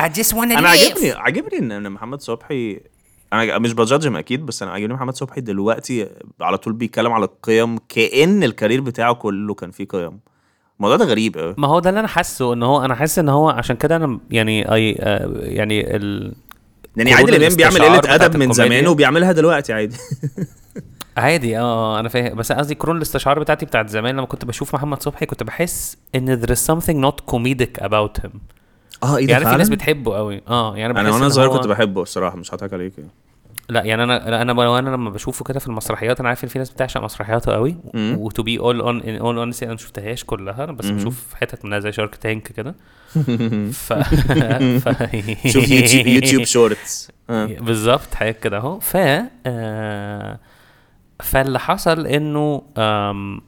[0.00, 2.80] I just wanna أنا عاجبني عاجبني ان إن محمد صبحي
[3.32, 6.08] أنا مش ب judge هم أكيد بس أنا عاجبني محمد صبحي دلوقتي
[6.40, 10.20] على طول بيتكلم على القيم كأن ال career بتاعه كله كان فيه قيم.
[10.76, 13.28] الموضوع ده غريب قوي ما هو ده اللي أنا حاسه إن هو أنا حاسس إن
[13.28, 16.34] هو عشان كده أنا يعني I آه، يعني ال
[16.96, 18.52] يعني عادل إمام بيعمل قلة أدب من.
[18.52, 19.96] زمان وبيعملها دلوقتي عادي.
[21.16, 22.36] عادي آه أنا فاهم.
[22.36, 26.42] بس قصدي قرون الاستشعار بتاعتي بتاعت زمان لما كنت بشوف محمد صبحي كنت بحس إن
[26.42, 28.30] there is something not comedic about him.
[29.02, 32.02] آه إيه يعني في ناس بتحبه قوي آه يعني أنا وأنا صغير هو- كنت بحبه
[32.02, 33.10] الصراحة مش هضحك عليك يعني.
[33.68, 36.58] لا يعني أنا لا، أنا أنا لما بشوفه كده في المسرحيات أنا عارف إن في
[36.58, 37.76] ناس بتعشق مسرحياته قوي.
[37.94, 40.96] و to be all on all honesty أنا ما شفتهاش كلها بس مم.
[40.96, 42.74] بشوف حتت منها زي Shark Tank كده
[43.72, 43.92] ف...
[43.92, 44.88] ف...
[45.48, 47.10] شوف YouTube YouTube Shorts.
[47.60, 48.96] بالظبط حاجات كده أهو ف
[49.46, 50.38] آه،
[51.22, 53.40] فاللي حصل إنه آم،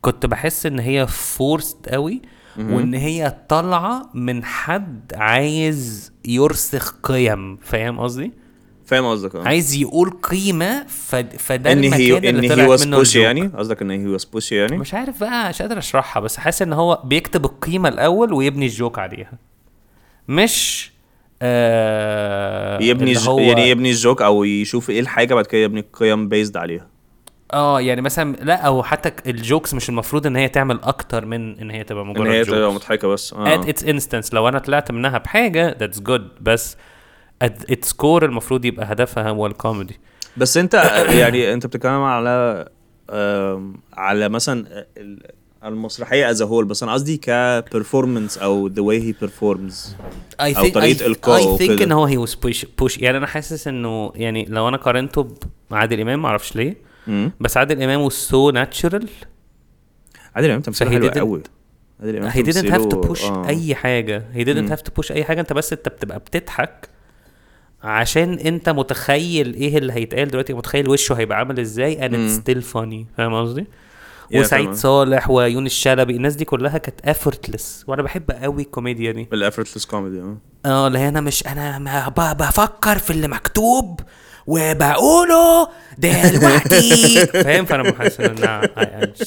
[0.00, 2.22] كنت بحس إن هي forced قوي
[2.58, 7.56] وإن هي طالعة من حد عايز يرسخ قيم.
[7.56, 8.32] فاهم قصدي؟
[8.84, 9.44] فاهم قصدك آه.
[9.44, 11.14] عايز يقول قيمة ف...
[11.16, 13.36] فده إن هي المكان اللي هي طلعت was منه pushy ال joke.
[13.36, 16.62] يعني قصدك إن هي was pushy يعني؟ مش عارف بقى مش قادر أشرحها بس حاسس
[16.62, 19.32] إن هو بيكتب القيمة الأول ويبني ال joke عليها.
[20.28, 20.92] مش
[21.42, 23.14] آه يبني.
[23.26, 26.86] هو يعني يبني ال joke أو يشوف إيه الحاجة بعد كده يبني القيم based عليها.
[27.54, 31.26] آه يعني مثلا لا أو حتى ك- ال jokes مش المفروض إن هي تعمل أكتر
[31.26, 33.62] من إن هي تبقى إن مجرد هي تبقى مضحكة بس آه.
[33.62, 36.76] At its instance لو أنا طلعت منها بحاجة that's good بس
[37.44, 40.00] at its core المفروض يبقى هدفها هو الكوميدي.
[40.36, 40.74] بس أنت
[41.20, 42.68] يعني أنت بتتكلم على
[43.92, 45.22] على مثلا ال-
[45.64, 49.96] المسرحية as whole بس أنا قصدي ك performance أو the way he performs
[50.70, 51.84] طريقة إلقائه I think وكده.
[51.84, 55.28] إن هو push, push يعني أنا حاسس إنه يعني لو أنا قارنته
[55.70, 56.91] بعادل إمام معرفش ليه
[57.40, 59.06] بس عادل إمام was so natural.
[60.36, 61.42] عادل إمام تمثيله حلو قوي.
[62.00, 63.48] عادل إمام he didn't have to push آه.
[63.48, 64.24] أي حاجة.
[64.34, 64.76] He didn't مم.
[64.76, 65.40] have to push أي حاجة.
[65.40, 66.88] أنت بس أنت بتبقى بتضحك
[67.82, 70.54] عشان أنت متخيل إيه اللي هيتقال دلوقتي.
[70.54, 72.08] متخيل وشه هيبقى عامل إزاي.
[72.08, 73.16] And it's still funny.
[73.16, 73.66] فاهم قصدي؟
[74.34, 74.72] وسعيد.
[74.72, 77.88] صالح ويونس شلبي الناس دي كلها كانت effortless.
[77.88, 79.28] وأنا بحب قوي الكوميديا دي.
[79.32, 80.22] ال effortless comedy
[80.66, 80.86] آه.
[80.86, 84.00] اللي هي أنا مش أنا بفكر في اللي مكتوب.
[84.46, 87.26] وبقوله دلوقتي.
[87.44, 88.62] فاهم؟ فأنا بحس إن أنا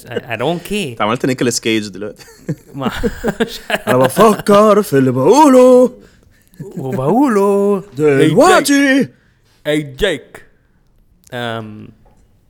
[0.06, 0.74] I don't care.
[0.74, 2.26] أنت عملت نيكولاس كيج دلوقتي.
[3.88, 5.92] أنا بفكر في اللي بقوله.
[6.78, 9.10] وبقوله دلوقتي.
[9.68, 10.46] I جيك
[11.34, 11.88] أم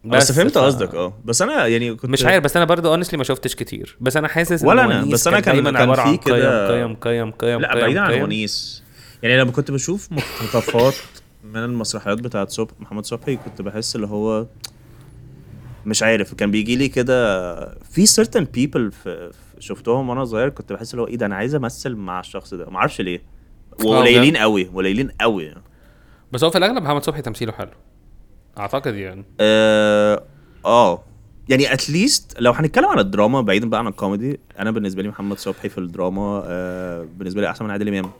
[0.05, 1.13] بس, فهمت ف- قصدك آه.
[1.25, 3.97] بس أنا يعني كنت مش عارف بس أنا برضو اونستلي ما شفتش كتير.
[4.01, 7.61] بس أنا حاسس ولا ونيس بس أنا كان- دايما عبارة عن كده- قيم قيم قيم
[7.61, 8.23] لا قيم بعيدا عن قيم.
[8.23, 8.83] ونيس
[9.23, 10.93] يعني لما كنت بشوف مقتطفات
[11.53, 14.45] من المسرحيات بتاعت صبح محمد صبحي كنت بحس اللي هو
[15.85, 20.73] مش عارف كان بيجي لي كده في certain people في في- شفتهم وأنا صغير كنت
[20.73, 22.69] بحس اللي هو إيه ده أنا عايز أمثل مع الشخص ده.
[22.69, 23.21] ما أعرفش ليه.
[23.83, 25.55] وقليلين قوي قليلين قوي.
[26.31, 27.69] بس هو في الأغلب محمد صبحي تمثيله حلو.
[28.57, 29.25] أعتقد يعني.
[29.39, 30.23] آه
[30.65, 31.03] آه.
[31.49, 35.37] يعني at least لو هنتكلم عن الدراما بعيدا بقى عن الكوميدي أنا بالنسبة لي محمد
[35.37, 38.11] صبحي في الدراما آه بالنسبة لي أحسن من عادل إمام.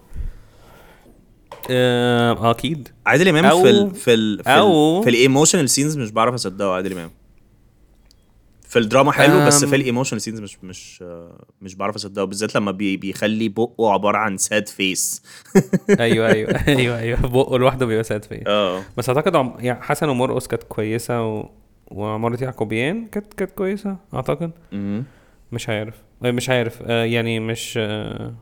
[1.69, 2.87] آه أكيد.
[3.05, 6.73] عادل إمام في ال في ال في, أو- في ال emotional scenes مش بعرف أصدقه
[6.73, 7.11] عادل إمام.
[8.69, 9.65] في الدراما حلو بس.
[9.65, 11.03] في ال emotional scenes مش مش
[11.61, 15.23] مش بعرف أصدقه بالذات لما بي بيخلي بقه عبارة عن sad face
[15.99, 17.21] أيوه أيوه أيوه أيوه.
[17.27, 18.81] بقه لوحده بيبقى sad فيا آه.
[18.97, 19.53] بس أعتقد عم...
[19.59, 21.49] يعني حسن ومرقص كانت كويسة و...
[21.91, 24.51] وعمارة يعقوبيان كانت كانت كويسة أعتقد.
[25.51, 25.93] مش عارف.
[26.21, 26.79] مش عارف.
[26.85, 28.33] آه يعني مش آه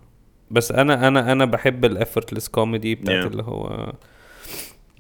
[0.54, 3.28] بس أنا أنا أنا بحب ال effortless comedy بتاعت Yeah.
[3.28, 3.94] اللي هو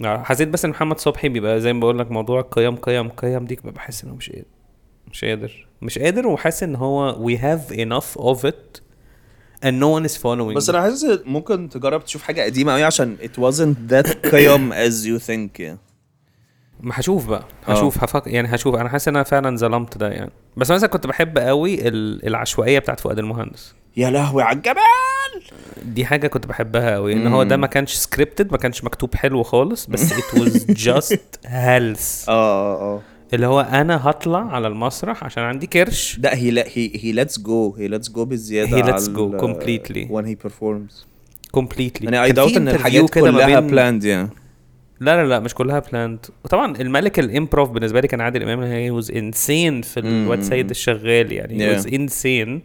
[0.05, 3.45] آه، حسيت بس إن محمد صبحي بيبقى زي ما بقول لك موضوع قيم قيم قيم
[3.45, 4.45] دي ببقى بحس إنه مش قادر
[5.11, 8.81] مش قادر مش قادر وحاسس إن هو we have enough of it
[9.65, 13.17] and no one is following بس أنا حاسس ممكن تجرب تشوف حاجة قديمة قوي عشان
[13.21, 15.79] it wasn't that قيم as you think يعني
[16.79, 17.71] ما هشوف بقى آه.
[17.71, 18.27] هشوف هفك...
[18.27, 21.87] يعني هشوف أنا حاسس إن أنا فعلا ظلمت ده يعني بس مثلا كنت بحب قوي
[21.87, 22.27] ال...
[22.27, 25.43] العشوائية بتاعت فؤاد المهندس يا لهوي على الجمال
[25.85, 29.43] دي حاجة كنت بحبها قوي إن هو ده ما كانش سكريبتد ما كانش مكتوب حلو
[29.43, 30.51] خالص بس it was
[30.87, 33.01] just هلس آه آه
[33.33, 36.19] اللي هو أنا هطلع على المسرح عشان عندي كرش.
[36.23, 40.09] لا هي لا هي هي ليتس جو هي ليتس جو بالزياده على go ال- completely.
[40.11, 41.05] when he performs.
[41.51, 44.29] كومبليتلي يعني اي داوت إن الحاجات كلها بلاند يعني.
[44.99, 48.89] لا لا لا مش كلها بلاند وطبعا الملك الامبروف بالنسبة لي كان عادل إمام هي
[48.91, 51.73] واز انسين في الواد سيد الشغال يعني Yeah.
[51.73, 52.61] واز انسين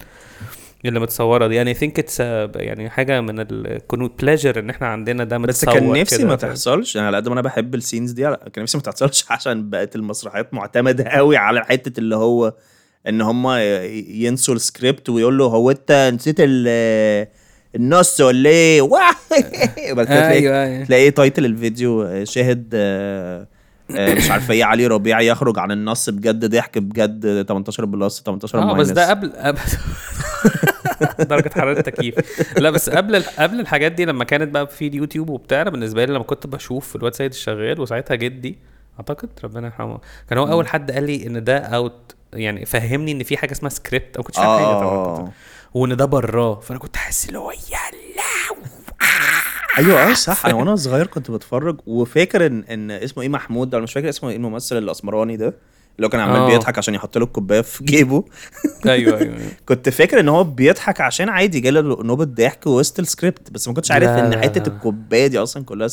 [0.85, 5.39] اللي متصورة دي يعني ثينك اتس يعني حاجة من الكونو pleasure إن إحنا عندنا ده
[5.39, 6.25] بس متصور كان نفسي.
[6.25, 9.25] ما تحصلش يعني على قد ما أنا بحب ال scenes دي كان نفسي ما تحصلش
[9.31, 12.55] عشان بقت المسرحيات معتمدة قوي على حتة اللي هو
[13.09, 13.49] إن هم
[14.09, 17.29] ينسوا السكريبت ويقول له هو أنت نسيت ال
[17.75, 18.83] النص ولا إيه؟
[19.89, 23.47] كده تلاقي أيوه أيوه تلاقي title الفيديو آه، شاهد آه،
[23.97, 28.59] آه، مش عارف إيه علي ربيع يخرج عن النص بجد ضحك بجد 18 plus 18
[28.59, 29.33] آه بس ده قبل
[31.19, 32.15] قبل درجة حرارة التكييف.
[32.59, 36.13] لا بس قبل قبل الحاجات دي لما كانت بقى في اليوتيوب وبتاع أنا بالنسبة لي
[36.13, 38.59] لما كنت بشوف الواد سيد الشغال وساعتها جدي
[39.01, 39.99] أعتقد ربنا يرحمه
[40.31, 43.71] كان هو أول حد قال لي إن ده out يعني فهمني إن في حاجة اسمها
[43.71, 44.85] سكريبت أو كنت فاهم حاجة طبعا.
[44.85, 45.33] آه كنت-
[45.75, 46.61] وإن ده براه.
[46.61, 48.23] فأنا كنت حاسس اللي هو يلا
[49.79, 50.47] أيوه آه صح.
[50.47, 54.09] أنا وأنا صغير كنت بتفرج وفاكر إن إن اسمه إيه محمود ده أنا مش فاكر
[54.09, 55.55] اسمه إيه الممثل الأسمراني ده.
[55.99, 56.47] اللي هو كان عمال آه.
[56.47, 58.25] بيضحك عشان يحط له الكوباية في جيبه.
[58.87, 59.35] أيوه أيوه
[59.67, 63.91] كنت فاكر إن هو بيضحك عشان عادي جاله نوبة ضحك وسط السكريبت بس ما كنتش
[63.91, 64.69] عارف إن حتة.
[64.69, 65.89] الكوباية دي أصلا كلها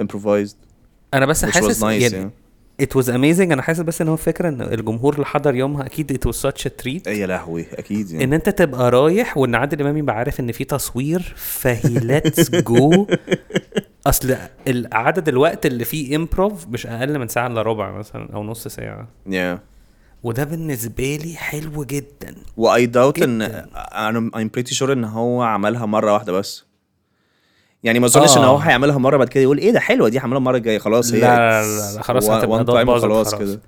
[0.00, 0.56] improvised
[1.14, 2.30] أنا بس حاسس nice يعني
[2.82, 3.52] it was amazing.
[3.52, 6.70] أنا حاسس بس إن هو فكره إن الجمهور اللي حضر يومها أكيد was such a
[6.82, 7.08] treat.
[7.08, 10.64] يا لهوي أكيد إن يعني أنت تبقى رايح وإن عادل إمام يبقى عارف إن في
[10.64, 13.06] تصوير فهي let's go
[14.06, 14.36] أصل
[14.92, 19.08] عدد الوقت اللي فيه improv مش أقل من ساعة إلا ربع مثلا أو نص ساعة
[19.28, 19.58] yeah.
[20.22, 23.42] وده بالنسبة لي حلو جدا واي داوت إن.
[23.42, 26.64] أنا I'm pretty sure إن هو عملها مرة واحدة بس
[27.82, 28.46] يعني ما أظنش إن آه.
[28.46, 31.16] هو هيعملها مرة بعد كده يقول إيه ده حلوة دي هعملها المرة الجاية خلاص لا
[31.16, 33.60] هي لا لا, لا خلاص هتبقى خلاص كده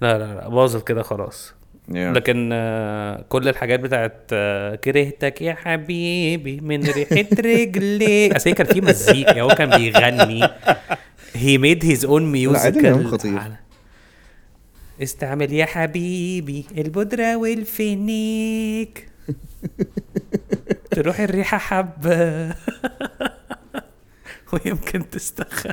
[0.00, 1.54] لا لا لا باظت كده خلاص.
[1.88, 8.66] لكن آه، كل الحاجات بتاعت آه، كرهتك يا حبيبي من ريحة رجليك أصل هي كان
[8.66, 10.48] في مزيكا هو كان بيغني.
[11.34, 13.12] He made his own عادل إمام musical.
[13.12, 13.40] خطير.
[15.02, 19.08] استعمل يا حبيبي البودرة والفينيك.
[20.90, 22.54] تروح الريحة حبة.
[24.52, 25.72] ويمكن تستخن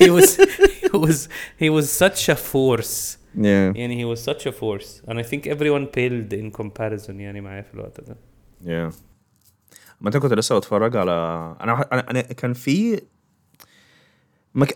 [0.00, 0.36] he was
[0.82, 1.28] he was
[1.60, 3.19] he was such a force.
[3.36, 3.76] Yeah.
[3.76, 7.60] يعني he was such a force and I think everyone paled in comparison يعني معاه
[7.62, 8.16] في الوقت ده
[8.64, 8.94] yeah.
[10.00, 11.12] ما انت كنت لسه بتفرج على
[11.60, 13.00] أنا أنا, أنا كان في.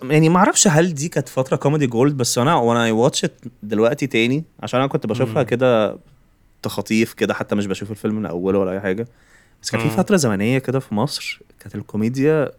[0.02, 3.26] يعني ما أعرفش هل دي كانت فترة comedy gold بس أنا وأنا watch
[3.62, 5.42] دلوقتي تاني عشان أنا كنت بشوفها.
[5.42, 5.98] كده
[6.62, 9.08] تخاطيف كده حتى مش بشوف الفيلم من أوله ولا أي حاجة
[9.62, 9.90] بس كان في.
[9.90, 12.50] فترة زمنية كده في مصر كانت الكوميديا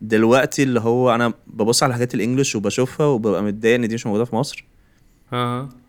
[0.00, 4.06] دلوقتي اللي هو أنا ببص على الحاجات ال English وبشوفها وببقى متضايق إن دي مش
[4.06, 4.64] موجودة في مصر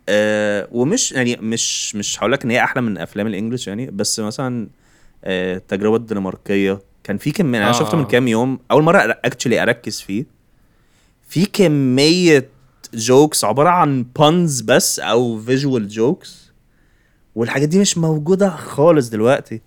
[0.10, 3.86] آه ومش يعني مش مش هقول لك إن هي أحلى من أفلام ال English يعني
[3.92, 4.68] بس مثلا
[5.24, 8.08] آه التجربه الدنماركيه كان في كم أنا آه، شفته من آه.
[8.08, 8.60] كام يوم.
[8.72, 10.26] أول مرة actually أركز فيه.
[11.28, 12.50] في كمية
[12.94, 16.52] jokes عبارة عن puns بس أو visual jokes
[17.36, 19.62] والحاجات دي مش موجودة خالص دلوقتي.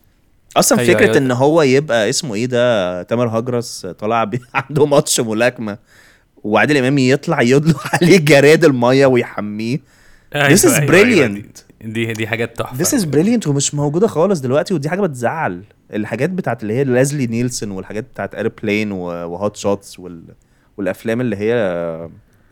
[0.56, 1.16] أصلا أيوة، فكرة أيوة.
[1.18, 5.78] إن هو يبقى اسمه إيه ده تامر هجرس طالع عنده ماتش ملاكمة.
[6.44, 9.78] وعادل إمام يطلع يدلق عليه جردل المية ويحميه.
[10.34, 11.62] This is brilliant.
[11.84, 12.84] دي دي حاجات تحفة.
[12.84, 15.62] This is brilliant ومش موجودة خالص دلوقتي ودي حاجة بتزعل.
[15.94, 20.22] الحاجات بتاعت اللي هي ليزلي نيلسون والحاجات بتاعت Airplane و Hot Shots وال...
[20.76, 21.54] والأفلام اللي هي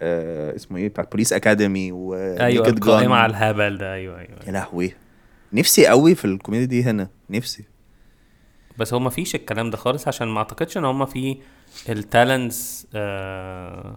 [0.03, 3.15] آه اسمه إيه بتاعت Police Academy و أيوه القائمة.
[3.17, 3.95] على الهبل ده.
[3.95, 4.39] أيوه أيوه.
[4.47, 4.93] يا لهوي.
[5.53, 7.09] نفسي قوي في الكوميدي دي هنا.
[7.31, 7.65] نفسي.
[8.79, 11.37] بس هو ما فيش الكلام ده خالص عشان ما أعتقدش إن هم في
[11.89, 13.97] ال talents آه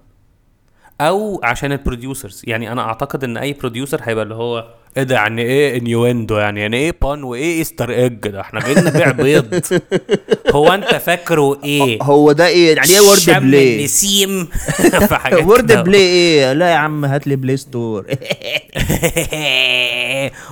[1.02, 2.42] أو عشان ال producers.
[2.44, 6.62] يعني أنا أعتقد إن أي producer هيبقى اللي هو إيه ده يعني إيه innuendo يعني
[6.62, 9.62] يعني إيه pun وإيه Easter egg ده؟ إحنا جايين نبيع بيض.
[10.56, 14.46] هو أنت فاكره إيه؟ هو ده إيه؟ يعني إيه wordplay؟ النسيم.
[15.10, 15.84] في حاجات word.
[15.84, 18.06] بلاي إيه؟ لا يا عم هات لي Play Store.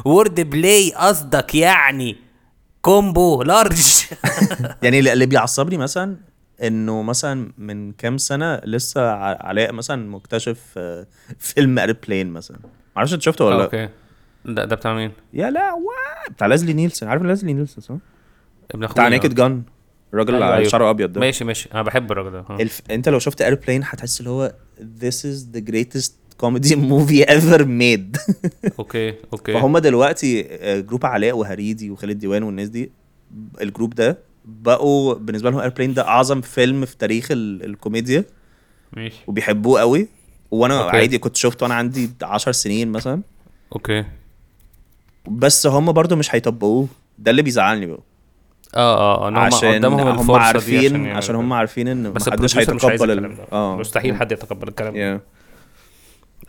[0.06, 2.16] wordplay قصدك يعني
[2.82, 4.04] combo large.
[4.84, 6.18] يعني اللي بيعصبني مثلا
[6.64, 11.08] إنه مثلا من كام سنة لسه علاء مثلا مكتشف آه،
[11.40, 12.58] فيلم Airplane مثلا.
[12.96, 13.90] معرفش أنت شفته ولا لأ؟ okay.
[14.46, 17.10] ده ده بتاع مين؟ يا لا وا بتاع ليزلي نيلسون.
[17.10, 17.96] عارف ليزلي نيلسون صح؟
[18.72, 18.94] ابن أخويا.
[18.94, 19.64] بتاع Naked Gun
[20.14, 20.68] الراجل اللي أيوة.
[20.70, 21.22] شعره أبيض ده.
[21.22, 21.70] ماشي ماشي.
[21.74, 22.40] أنا بحب الراجل ده.
[22.50, 22.58] ها.
[22.62, 22.82] الف...
[22.92, 24.54] أنت لو شفت Airplane هتحس اللي هو
[25.02, 26.12] this is the greatest
[26.44, 28.36] comedy movie ever made.
[28.80, 29.54] okay okay.
[29.54, 32.92] فهم دلوقتي آه، group علاء وهريدي وخالد ديوان والناس دي
[33.62, 34.18] ال group ده
[34.48, 37.66] بقوا بالنسبة لهم Airplane ده أعظم فيلم في تاريخ ال...
[37.66, 38.26] الكوميديا.
[38.94, 39.18] ماشي.
[39.28, 40.08] وبيحبوه قوي.
[40.52, 40.98] وأنا okay.
[40.98, 43.22] عادي كنت شفته وأنا عندي 10 سنين مثلا.
[43.74, 44.06] okay.
[45.28, 46.88] بس هم برضو مش هيطبقوه.
[47.20, 48.00] ده اللي بيزعلني بقى.
[48.76, 51.42] آه آه إن هم عشان قدامهم هم عارفين عشان, عشان ده.
[51.42, 53.44] هم عارفين إن بس محدش هيتقبل الكلام ال- ده.
[53.52, 53.78] آه.
[53.78, 55.18] مستحيل حد يتقبل الكلام ده.
[55.18, 55.22] Yeah.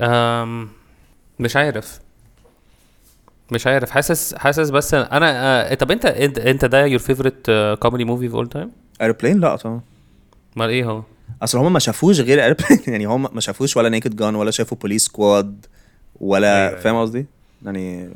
[0.02, 0.68] أم
[1.38, 1.98] مش عارف.
[3.52, 7.50] مش عارف حاسس حاسس بس أنا آه طب أنت انت, أنت ده your favorite
[7.80, 8.70] comedy movie of all time
[9.02, 9.80] Airplane لا طبعا.
[10.56, 11.02] أمال إيه هو؟
[11.42, 14.78] أصل هم ما شافوش غير Airplane يعني هم ما شافوش ولا Naked Gun ولا شافوا
[14.78, 15.66] Police Squad
[16.20, 17.26] ولا أيوة، فاهم قصدي؟
[17.64, 18.10] يعني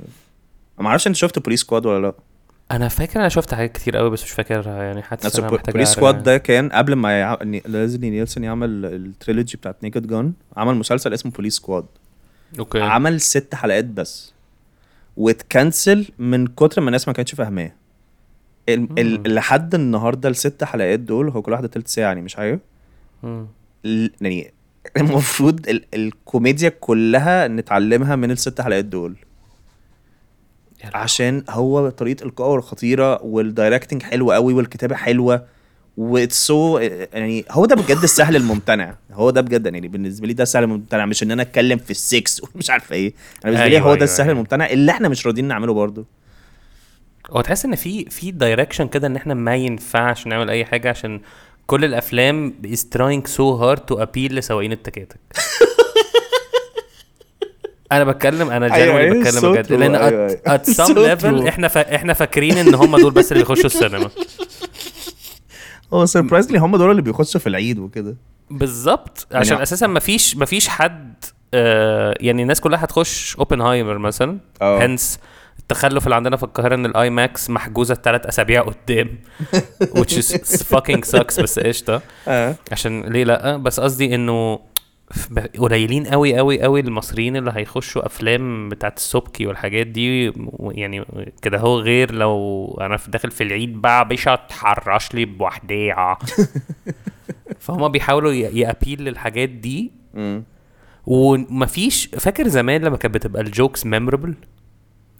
[0.78, 2.14] ما أعرفش أنت شفت Police Squad ولا لا.
[2.70, 5.88] أنا فاكر أنا شفت حاجات كتير قوي بس مش فاكرها يعني حاسس أنا محتاج بوليس
[5.88, 5.98] أعرف.
[5.98, 7.38] Squad ده كان قبل ما يع...
[7.66, 11.84] ليزلي نيلسون يعمل ال trilogy بتاعت Naked Gun عمل مسلسل اسمه Police Squad
[12.58, 12.80] okay.
[12.80, 14.32] عمل ست حلقات بس.
[15.16, 17.72] وات cancel من كتر ما الناس ما كانتش فاهماه.
[19.26, 22.38] لحد النهارده الست حلقات دول هو كل واحدة تلت ساعة يعني مش.
[23.84, 24.52] ال- يعني
[24.96, 25.84] المفروض ال...
[25.94, 29.16] الكوميديا كلها نتعلمها من الست حلقات دول.
[30.94, 35.46] عشان هو طريقة إلقائه خطيره وال directing حلو قوي والكتابة حلوة
[35.96, 38.94] و it's so يعني هو ده بجد السهل الممتنع.
[39.12, 42.40] هو ده بجد يعني بالنسبة لي ده السهل الممتنع مش إن أنا أتكلم في السكس
[42.54, 43.06] ومش عارف إيه.
[43.44, 44.32] أنا بالنسبة لي أيوة، هو ده أيوة، السهل أيوة.
[44.32, 46.04] الممتنع اللي إحنا مش راضيين نعمله برضه.
[47.30, 51.20] هو تحس إن في في direction كده إن إحنا ما ينفعش نعمل أي حاجة عشان
[51.66, 55.18] كل الأفلام is trying so hard to appeal لسواقين التكاتك.
[57.92, 59.72] أنا بتكلم أنا generally أيوة، بتكلم بجد.
[59.72, 60.28] لأن
[60.58, 61.48] So level true.
[61.48, 64.10] إحنا فا إحنا فاكرين إن هم دول بس اللي بيخشوا السينما.
[65.92, 68.16] هو surprisingly هم دول اللي بيخشوا في العيد وكده.
[68.50, 71.14] بالظبط عشان يعني- أساسا ما فيش ما فيش حد
[71.54, 74.38] آه يعني الناس كلها هتخش اوبنهايمر مثلا.
[74.62, 75.18] هنس
[75.58, 79.18] التخلف اللي عندنا في القاهرة إن الاي ماكس محجوزة ثلاث أسابيع قدام
[79.82, 80.36] which is
[80.74, 82.02] fucking sucks بس قشطة.
[82.28, 82.54] آه.
[82.72, 84.58] عشان ليه لأ؟ بس قصدي إنه
[85.58, 90.32] قليلين قوي قوي قوي المصريين اللي هيخشوا أفلام بتاعت السبكي والحاجات دي
[90.70, 91.04] يعني
[91.42, 96.18] كده هو غير لو أنا في داخل في العيد بقى باشا تحرش لي بوحديعه
[97.62, 99.92] فهم بيحاولوا يأبيل للحاجات دي.
[101.06, 104.34] ومفيش فاكر زمان لما كانت بتبقى ال jokes memorable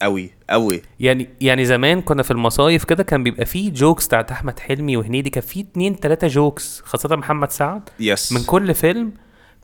[0.02, 0.82] قوي قوي.
[1.00, 5.30] يعني يعني زمان كنا في المصايف كده كان بيبقى فيه jokes بتاعت أحمد حلمي وهنيدي
[5.30, 7.88] كان فيه اتنين تلاتة jokes خاصة محمد سعد.
[8.00, 9.12] yes من كل فيلم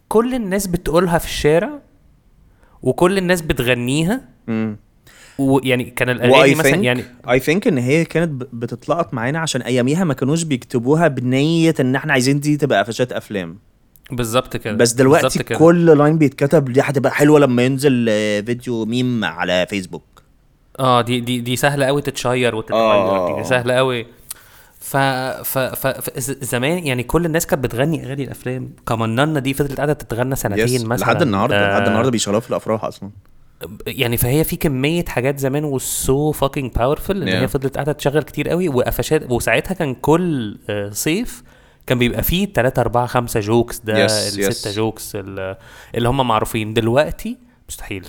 [0.09, 1.71] كل الناس بتقولها في الشارع
[2.83, 4.21] وكل الناس بتغنيها.
[4.49, 4.77] امم
[5.39, 10.15] ويعني كان الأغاني مثلا يعني I think إن هي كانت بتتلقط معانا عشان أياميها ما
[10.15, 13.59] كانوش بيكتبوها بنية إن إحنا عايزين دي تبقى قفشات أفلام.
[14.11, 14.75] بالظبط كده.
[14.75, 15.59] بس دلوقتي كده.
[15.59, 20.03] كل line بيتكتب دي هتبقى حلوة لما ينزل آه، فيديو ميم على فيسبوك
[20.81, 22.81] آه دي دي دي سهلة قوي تتشير وتتغير.
[22.81, 23.39] آه.
[23.43, 24.07] دي سهلة قوي
[24.81, 28.71] ف ف ف ف زمان يعني كل الناس كانت بتغني أغاني الأفلام.
[28.87, 31.05] كمننا دي فضلت قاعدة تتغنى سنتين yes مثلا.
[31.05, 33.11] لحد النهارده لحد النهارده بيشغلوها في الأفراح أصلا.
[33.87, 37.35] يعني فهي في كمية حاجات زمان و so fucking powerful إن Yeah.
[37.35, 38.69] هي فضلت قاعدة تشغل كتير قوي.
[38.69, 41.43] وقفشات وساعتها كان كل آه، صيف
[41.87, 44.75] كان بيبقى فيه 3 4 5 jokes ده Yes, الستة yes.
[44.75, 45.57] jokes ال-
[45.95, 46.75] اللي هم معروفين.
[46.75, 48.05] دلوقتي مستحيل.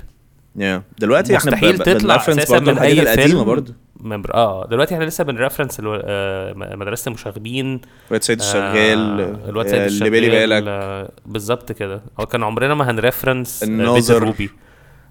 [0.57, 0.61] Yeah.
[0.99, 3.43] دلوقتي إحنا مستحيل ب- ب- تطلع أساسا من أي القديمة فيلم.
[3.43, 6.01] برضه ممبر آه دلوقتي إحنا لسه بن reference ألو...
[6.03, 7.81] آه مدرسة المشاغبين.
[8.07, 10.63] الواد سيد الشغال آه الواد سيد آه، الشغال اللي بالي بالك.
[10.67, 12.01] آه بالظبط كده.
[12.19, 14.11] هو كان عمرنا ما هن reference آه، بيت.
[14.11, 14.49] الروبي.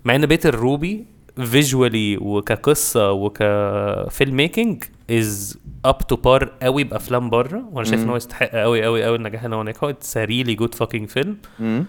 [0.04, 1.06] مع إن بيت الروبي
[1.44, 8.16] visually وكقصة وكفيلم making is up to par قوي بأفلام بره وأنا شايف إن هو
[8.16, 9.90] يستحق قوي قوي قوي النجاح ان هو نجحه.
[9.90, 11.36] it's really good fucking film.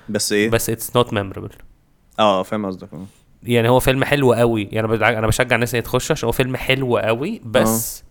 [0.10, 1.50] بس إيه؟ بس اتس نوت ميموربل
[2.20, 2.90] آه فاهم قصدك.
[3.44, 4.70] يعني هو فيلم حلو قوي.
[4.72, 4.88] يعني
[5.18, 8.04] أنا بشجع الناس إن تخش عشان هو فيلم حلو قوي بس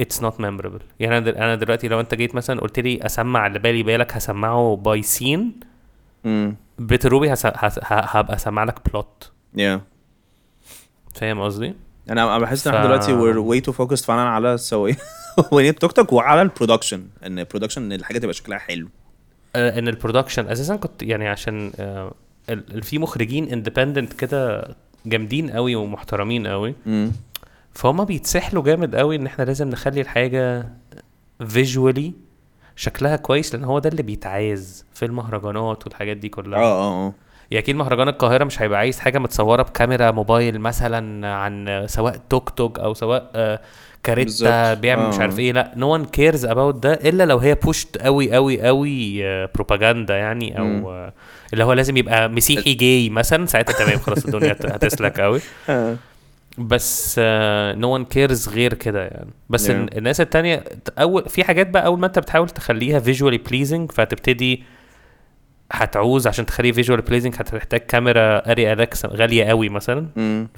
[0.00, 3.58] it's not memorable يعني أنا أنا دلوقتي لو أنت جيت مثلا قلت لي أسمع اللي
[3.58, 5.60] بالي بالك هسمعه by scene
[6.78, 7.46] بيت الروبي هس...
[7.46, 7.78] هس...
[7.78, 9.80] ه- هبقى أسمع لك plot يا
[11.14, 11.74] فاهم قصدي؟
[12.10, 14.96] أنا بحس إن إحنا دلوقتي we're way too focused فعلا على السواقين
[15.52, 18.88] والتوك توك وعلى ال production إن ال production إن الحاجة تبقى شكلها حلو.
[19.56, 22.12] آه إن ال production أساسا كنت يعني عشان آه
[22.82, 24.68] في مخرجين independent كده
[25.06, 26.74] جامدين قوي ومحترمين قوي.
[27.74, 30.68] فهم بيتسحلوا جامد قوي إن إحنا لازم نخلي الحاجة
[31.46, 32.12] visually
[32.76, 36.58] شكلها كويس لأن هو ده اللي بيتعايز في المهرجانات والحاجات دي كلها.
[36.60, 37.12] آه آه.
[37.50, 42.50] يعني أكيد مهرجان القاهرة مش هيبقى عايز حاجة متصورة بكاميرا موبايل مثلا عن سواء توك
[42.50, 43.60] توك أو سواء آه،
[44.02, 44.74] كاريتا.
[44.74, 45.20] بيعمل مش آه.
[45.20, 49.22] عارف إيه لا no one cares about ده إلا لو هي pushed قوي قوي قوي
[49.46, 50.84] بروباجندا يعني أو مم.
[50.86, 51.12] آه،
[51.52, 55.96] اللي هو لازم يبقى مسيحي جاي مثلا ساعتها تمام خلاص الدنيا هت- هتسلك قوي آه.
[56.58, 57.20] بس
[57.76, 59.70] no one cares غير كده يعني بس Yeah.
[59.70, 60.64] الناس التانية
[60.98, 64.62] أول في حاجات بقى أول ما أنت بتحاول تخليها visually pleasing فهتبتدي
[65.72, 70.06] هتعوز عشان تخليه visually pleasing هتحتاج كاميرا ARRI Alexa غالية قوي مثلا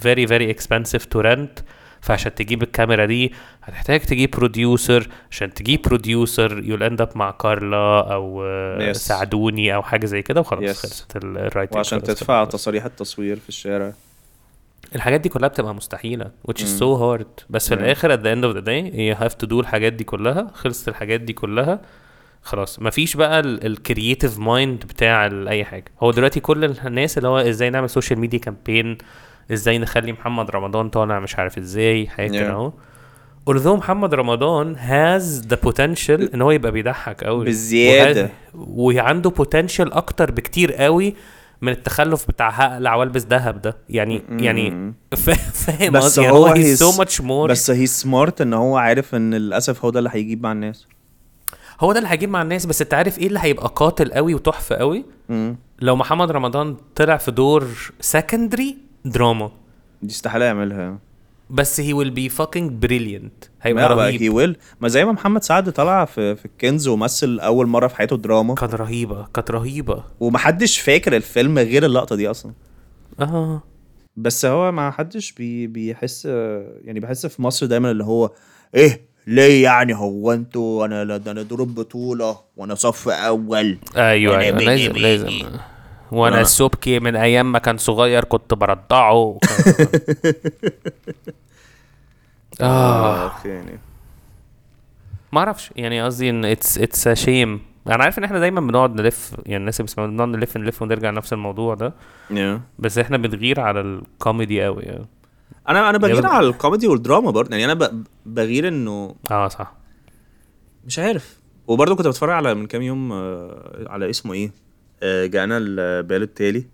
[0.05, 1.63] very very expensive to rent
[2.05, 3.33] فعشان تجيب الكاميرا دي
[3.63, 8.45] هتحتاج تجيب producer عشان تجيب producer you'll end up مع كارلا أو
[8.79, 8.93] Yes.
[8.93, 10.83] ساعدوني أو حاجة زي كده وخلاص Yes.
[10.83, 13.93] خلصت ال writing وعشان تدفع تصاريح التصوير في الشارع.
[14.95, 17.45] الحاجات دي كلها بتبقى مستحيلة which is so hard.
[17.51, 17.75] بس في.
[17.75, 20.89] الآخر at the end of the day you have to do الحاجات دي كلها خلصت
[20.89, 21.81] الحاجات دي كلها
[22.43, 22.83] خلاص.
[22.83, 25.85] مفيش بقى ال creative mind بتاع أي حاجة.
[26.03, 28.99] هو دلوقتي كل الناس اللي هو إزاي نعمل social media campaign
[29.53, 32.51] إزاي نخلي محمد رمضان طالع مش عارف إزاي حاجة كده Yeah.
[32.51, 32.73] أهو.
[33.51, 38.31] although محمد رمضان has the potential إن هو يبقى بيضحك قوي بزيادة.
[38.55, 41.15] وعنده potential أكتر بكتير قوي
[41.63, 43.77] من التخلف بتاع هقلع والبس ذهب ده.
[43.89, 44.95] يعني يعني
[45.53, 49.35] فاهم بس يعني هو he's- so much more بس هي سمارت إن هو عارف إن
[49.35, 50.87] للأسف هو ده اللي هيجيب مع الناس.
[51.81, 54.77] هو ده اللي هيجيب مع الناس بس أنت عارف إيه اللي هيبقى قاتل قوي وتحفة
[54.77, 55.05] قوي
[55.81, 57.67] لو محمد رمضان طلع في دور
[58.01, 59.51] سكندري دراما.
[60.03, 60.99] دي استحاله يعملها.
[61.51, 63.49] بس he will be fucking brilliant.
[63.63, 64.23] هيبقى رهيب.
[64.23, 67.97] هي ويل ما زي ما محمد سعد طلع في في الكنز ومثل أول مرة في
[67.97, 68.55] حياته دراما.
[68.55, 70.05] كانت رهيبة كانت رهيبة.
[70.21, 72.53] ومحدش فاكر الفيلم غير اللقطة دي أصلا.
[73.21, 73.63] آه
[74.17, 76.25] بس هو ما حدش بي بيحس
[76.85, 78.31] يعني بحس في مصر دايما اللي هو
[78.75, 83.79] إيه ليه يعني هو أنتوا؟ أنا أنا دور البطوله وأنا صف أول.
[83.97, 84.93] أيوه أنا أيوه لازم.
[84.93, 85.31] لازم.
[86.13, 89.39] وأنا أنا- السبكي من أيام ما كان صغير كنت برضعه.
[92.61, 93.33] آه.
[93.45, 93.79] يعني
[95.33, 99.35] ما أعرفش يعني قصدي إن it's it's shame أنا عارف إن إحنا دايما بنقعد نلف
[99.47, 101.95] يعني الناس اللي بتسمعنا بنقعد نلف نلف ونرجع نفس الموضوع ده.
[102.31, 102.61] Yeah.
[102.79, 105.07] بس إحنا بنغير على الكوميدي قوي يعني.
[105.69, 106.27] أنا أنا بغير.
[106.27, 109.73] على الكوميدي والدراما برضه يعني أنا ب- بغير إنه آه صح.
[110.87, 111.39] مش عارف.
[111.67, 114.51] وبرضه كنت بتفرج على من كام يوم آه، على اسمه إيه؟ آه،
[115.03, 116.65] جانا البيان التالي.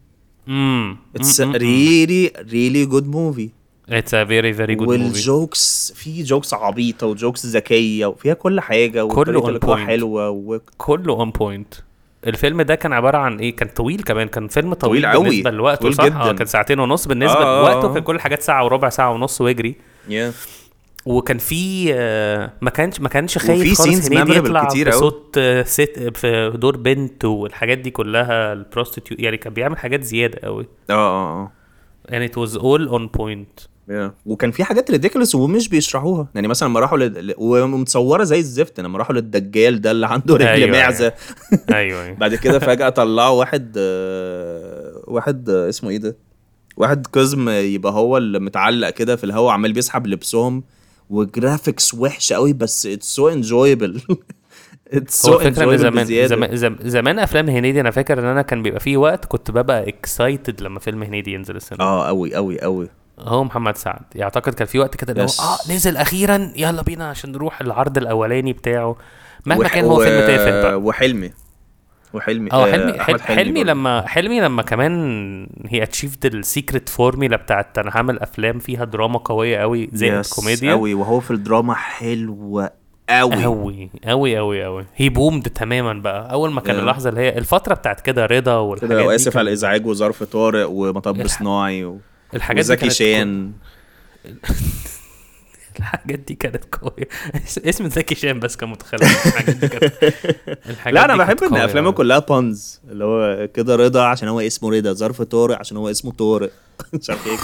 [0.49, 3.51] امم it's really really good movie
[3.89, 8.35] it's a very very good movie وال jokes في jokes عبيطة و jokes ذكية وفيها
[8.35, 9.81] كل حاجة كله اللقاء point.
[9.81, 10.61] حلوة و...
[10.79, 11.75] كله on point
[12.27, 14.29] الفيلم ده كان عبارة عن إيه؟ كان طويل كمان.
[14.29, 15.25] كان فيلم طويل, طويل قوي.
[15.29, 16.17] بالنسبة لوقته طويل صح؟ جدا.
[16.17, 17.91] آه كان ساعتين ونص بالنسبة آه، آه، لوقته.
[17.91, 17.95] آه.
[17.95, 19.75] كان كل الحاجات ساعة وربع ساعة ونص ويجري
[20.09, 20.13] yeah.
[21.07, 24.89] وكان في آه، ما كانش ما كانش خايف خالص هنيدي يطلع كتير.
[24.89, 30.03] بصوت آه، ست في دور بنت والحاجات دي كلها ال prostitute يعني كان بيعمل حاجات
[30.03, 31.53] زيادة قوي آه آه آه.
[32.09, 33.71] يعني it was all on point.
[33.91, 34.11] Yeah.
[34.27, 36.29] وكان في حاجات ridiculous ومش بيشرحوها.
[36.35, 37.35] يعني مثلا لما راحوا لد...
[37.39, 40.79] ومتصورة زي الزفت لما راحوا للدجال ده اللي عنده رجل أيوة، أيوة.
[40.79, 41.13] معزة.
[41.73, 42.17] أيوه أيوه.
[42.17, 46.17] بعد كده فجأة طلعوا واحد آه، واحد آه، اسمه إيه ده؟
[46.77, 50.63] واحد قزم يبقى هو اللي متعلق كده في الهواء عمال بيسحب لبسهم.
[51.11, 54.01] و graphics وحش قوي بس it's so enjoyable
[54.93, 58.81] it's so enjoyable زمان زمان زم- زمان أفلام هنيدي أنا فاكر إن أنا كان بيبقى
[58.81, 61.85] فيه وقت كنت ببقى excited لما فيلم هنيدي ينزل السينما.
[61.85, 62.89] آه قوي قوي قوي.
[63.19, 64.01] هو محمد سعد.
[64.15, 65.27] يعتقد كان في وقت كده اللي هو.
[65.27, 68.97] آه نزل أخيرا يلا بينا عشان نروح العرض الأولاني بتاعه.
[69.47, 70.75] مهما وح- كان هو و- فيلم تافه بقى.
[70.81, 71.31] وحلمي.
[72.15, 73.73] وحلمي آه آه، حلمي أحمد حلمي, حلمي برضه.
[73.73, 79.19] لما حلمي لما كمان هي achieved ال secret formula بتاعت أنا هعمل أفلام فيها دراما
[79.19, 82.69] قوية قوي زائد yes، كوميديا قوي وهو في الدراما حلو
[83.09, 86.33] قوي قوي قوي قوي قوي he boomed تماما بقى.
[86.33, 86.79] أول ما كان Yeah.
[86.79, 90.69] اللحظة اللي هي الفترة بتاعت كده رضا والحاجات كده دي واسف على الازعاج وظرف طارق
[90.71, 91.99] ومطب الح- صناعي و...
[92.35, 93.53] الحاجات دي وزكي كانت شان.
[95.79, 97.09] الحاجات دي كانت قوية.
[97.35, 99.27] اس- اسم زكي شان بس كان متخلف.
[99.27, 99.95] الحاجات دي كانت
[100.71, 101.91] الحاجات لا أنا بحب إن أفلامه.
[101.93, 106.13] كلها puns اللي هو كده رضا عشان هو اسمه رضا ظرف طارق عشان هو اسمه
[106.13, 106.51] طارق.
[106.95, 107.37] مش عارف إيه.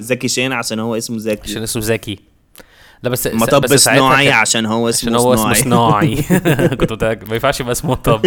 [0.00, 2.18] زكي شان عشان هو اسمه عشان زكي اسمه زكي.
[3.02, 6.22] لا بس مطب صناعي كان- عشان هو عشان اسمه هو اسمه صناعي.
[6.80, 7.28] كنت متأكد.
[7.28, 8.26] ما ينفعش يبقى اسمه طب.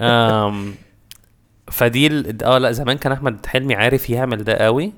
[0.00, 0.74] أم،
[1.72, 2.06] فدي
[2.44, 4.92] آه لا زمان كان أحمد حلمي عارف يعمل ده قوي.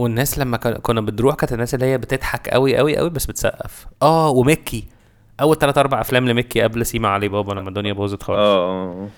[0.00, 3.86] والناس لما كنا بنروح كانت الناس اللي هي بتضحك قوي قوي قوي بس بتسقف.
[4.02, 4.84] آه وميكي.
[5.40, 8.38] أول ثلاث أربع أفلام لميكي قبل سيما علي بابا لما الدنيا باظت خالص.
[8.40, 9.08] آه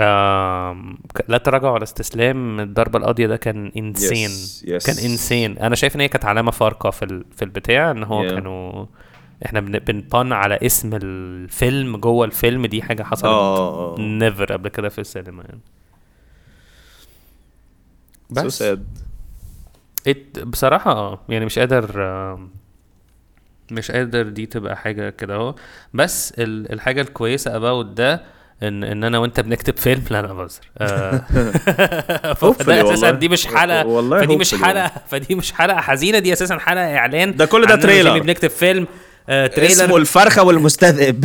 [0.00, 2.60] آم، ك- لا تراجع ولا استسلام.
[2.60, 4.86] الضربه القاضيه ده كان انسين Yes, yes.
[4.86, 7.24] كان انسين أنا شايف إن هي كانت علامة فارقة في ال...
[7.36, 8.30] في البتاع إن هو Yeah.
[8.30, 8.86] كانوا
[9.46, 9.78] إحنا بن...
[9.78, 12.66] بنبان على اسم الفيلم جوه الفيلم.
[12.66, 15.60] دي حاجة حصلت آه آه نيفر قبل كده في السينما يعني.
[18.32, 18.62] So بس.
[18.62, 18.76] sad.
[18.76, 18.78] it...
[20.44, 21.86] بصراحة آه يعني مش قادر
[23.70, 25.54] مش قادر دي تبقى حاجة كده أهو.
[25.94, 26.72] بس ال...
[26.72, 28.22] الحاجة الكويسة about ده
[28.62, 30.60] ان إن أنا وأنت بنكتب فيلم لا لا بهزر.
[30.78, 31.18] آه،
[32.52, 33.10] فده أساسا.
[33.10, 33.86] دي مش حلقة.
[33.86, 34.90] والله فدي مش حلقة.
[35.08, 36.18] فدي مش حلقة حزينة.
[36.18, 38.18] دي أساسا حلقة إعلان ده كل ده تريلر.
[38.18, 38.86] بنكتب فيلم
[39.28, 39.96] آه اسمه تريلر.
[40.00, 41.24] الفرخة والمستذئب.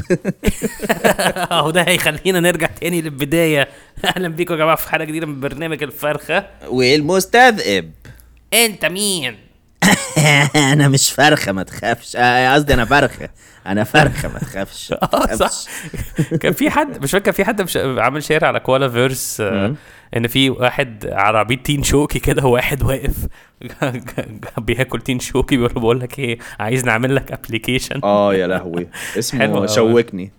[1.52, 3.68] أهو ده هيخلينا نرجع تاني للبداية.
[4.06, 6.46] أهلا بيكم يا جماعة في حلقة جديدة من برنامج الفرخة.
[6.68, 7.92] والمستذئب.
[8.54, 9.38] أنت مين؟
[10.74, 12.16] أنا مش فرخة ما تخافش.
[12.16, 13.30] آه، قصدي أنا فرخة.
[13.68, 14.92] أنا فرخة ما تخافش.
[15.14, 15.36] آه.
[15.36, 15.72] صح.
[16.42, 19.76] كان في حد مش فاكر كان في حد مش عامل share على كوالا فيرس آه،.
[20.18, 23.16] إن في واحد على عربيه تين شوكي كده وواحد واقف
[24.58, 28.88] بياكل تين شوكي بيقول له بقول لك إيه عايز نعمل لك application آه يا لهوي.
[29.18, 29.66] اسمه.
[29.66, 30.32] شوكني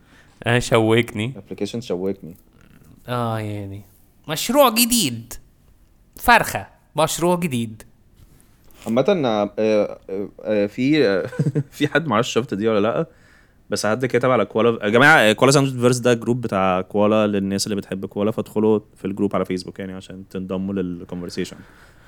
[0.44, 2.36] آه شوكني application شوكني
[3.08, 3.82] آه يعني.
[4.28, 5.34] مشروع جديد.
[6.16, 6.66] فرخة.
[6.96, 7.82] مشروع جديد.
[8.86, 9.98] عامة آه، آه،
[10.44, 11.22] آه، في
[11.76, 13.06] في حد معرفش شفت دي ولا لأ
[13.70, 17.66] بس حد كتب على كوالا يا جماعة كوالا ساندويتش فيرس ده group بتاع كوالا للناس
[17.66, 21.56] اللي بتحب كوالا فادخلوا في ال group على فيسبوك يعني عشان تنضموا لل conversation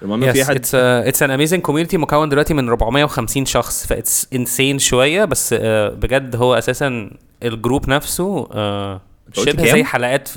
[0.03, 4.29] المهم في حد it's it's an amazing community مكون دلوقتي من 450 شخص ف it's
[4.35, 5.55] insane شوية بس
[5.95, 7.11] بجد هو أساسا
[7.43, 8.49] ال group نفسه
[9.33, 10.29] شبه؟ زي حلقات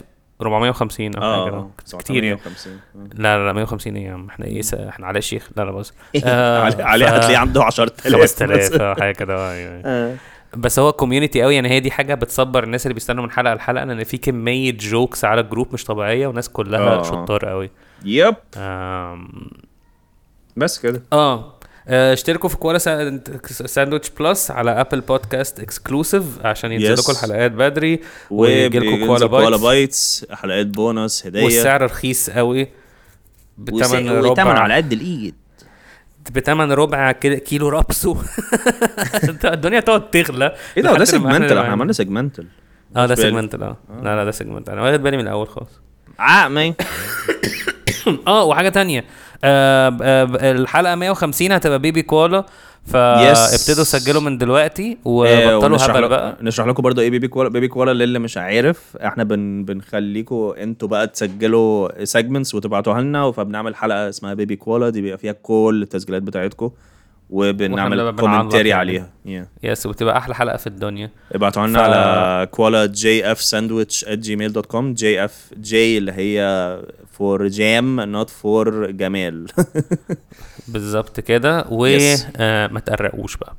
[0.42, 1.54] 450 أو حاجة.
[1.56, 1.98] آه كده.
[2.00, 2.40] كتير يعني.
[2.40, 2.80] 750.
[3.14, 5.50] لا لا لا 150 إيه يا عم إحنا إيه إحنا علي الشيخ.
[5.58, 5.94] لا لا بص
[6.26, 9.36] علي علي هتلاقيه عنده 10000 5000 آه، حاجة كده.
[9.38, 9.82] آه، يعني.
[9.86, 10.16] آه.
[10.58, 11.56] بس هو community قوي.
[11.56, 15.26] يعني هي دي حاجة بتصبر الناس اللي بيستنوا من حلقة لحلقة لأن في كمية jokes
[15.26, 17.04] على ال group مش طبيعية وناس كلها آه.
[17.04, 17.70] شطار قوي.
[18.06, 19.50] yep آم،
[20.58, 21.04] بس كده.
[21.14, 21.54] آه آه،
[21.88, 23.22] اشتركوا في كوالا سا-
[23.66, 26.94] ساندويتش plus على أبل بودكاست exclusive عشان ينزل.
[26.94, 28.00] لكم الحلقات بدري
[28.32, 30.26] ويجي لكم وبينزل كوالا كوالا bites.
[30.26, 32.68] bites حلقات بونص هديه والسعر رخيص قوي.
[33.58, 34.44] بتمن ربع.
[34.60, 35.36] على قد الإيد.
[36.32, 38.18] بتمن ربع كده كيلو رابسو.
[39.46, 40.56] الدنيا تقعد تغلى.
[40.78, 42.48] إيه ده ده segmental إحنا عملنا segmental
[42.96, 43.16] آه ده.
[43.16, 43.78] segmental آه.
[44.04, 45.70] لا لا ده segmental أنا واخد بالي من الأول خالص.
[46.20, 46.74] عقمي
[48.28, 49.00] آه وحاجة تانية.
[49.00, 49.06] آه آه
[49.44, 52.46] الحلقة 150 هتبقى baby كوالا.
[52.86, 56.38] فابتدوا سجلوا من دلوقتي وبطلوا هبل بقى.
[56.42, 57.50] نشرح لكم برضه إيه baby كوالا.
[57.50, 63.32] baby كوالا للي مش عارف إحنا بن بنخليكم أنتوا بقى تسجلوا segments وتبعتوها لنا.
[63.32, 64.90] فبنعمل حلقة اسمها baby كوالا.
[64.90, 66.72] دي بيبقى فيها كل التسجيلات بتاعتكم.
[67.30, 68.74] وبنعمل commentary يعني.
[68.74, 69.10] عليها.
[69.26, 69.48] Yeah.
[69.64, 71.12] yes وبتبقى أحلى حلقة في الدنيا.
[71.32, 76.80] ابعتوا لنا ف- على كوالا GF sandwich at gmail dot com GF G اللي هي
[77.12, 79.46] فور جام نوت فور جمال.
[80.68, 81.64] بالظبط كده.
[81.64, 81.68] Yes.
[82.40, 83.56] وما تقرقوش بقى.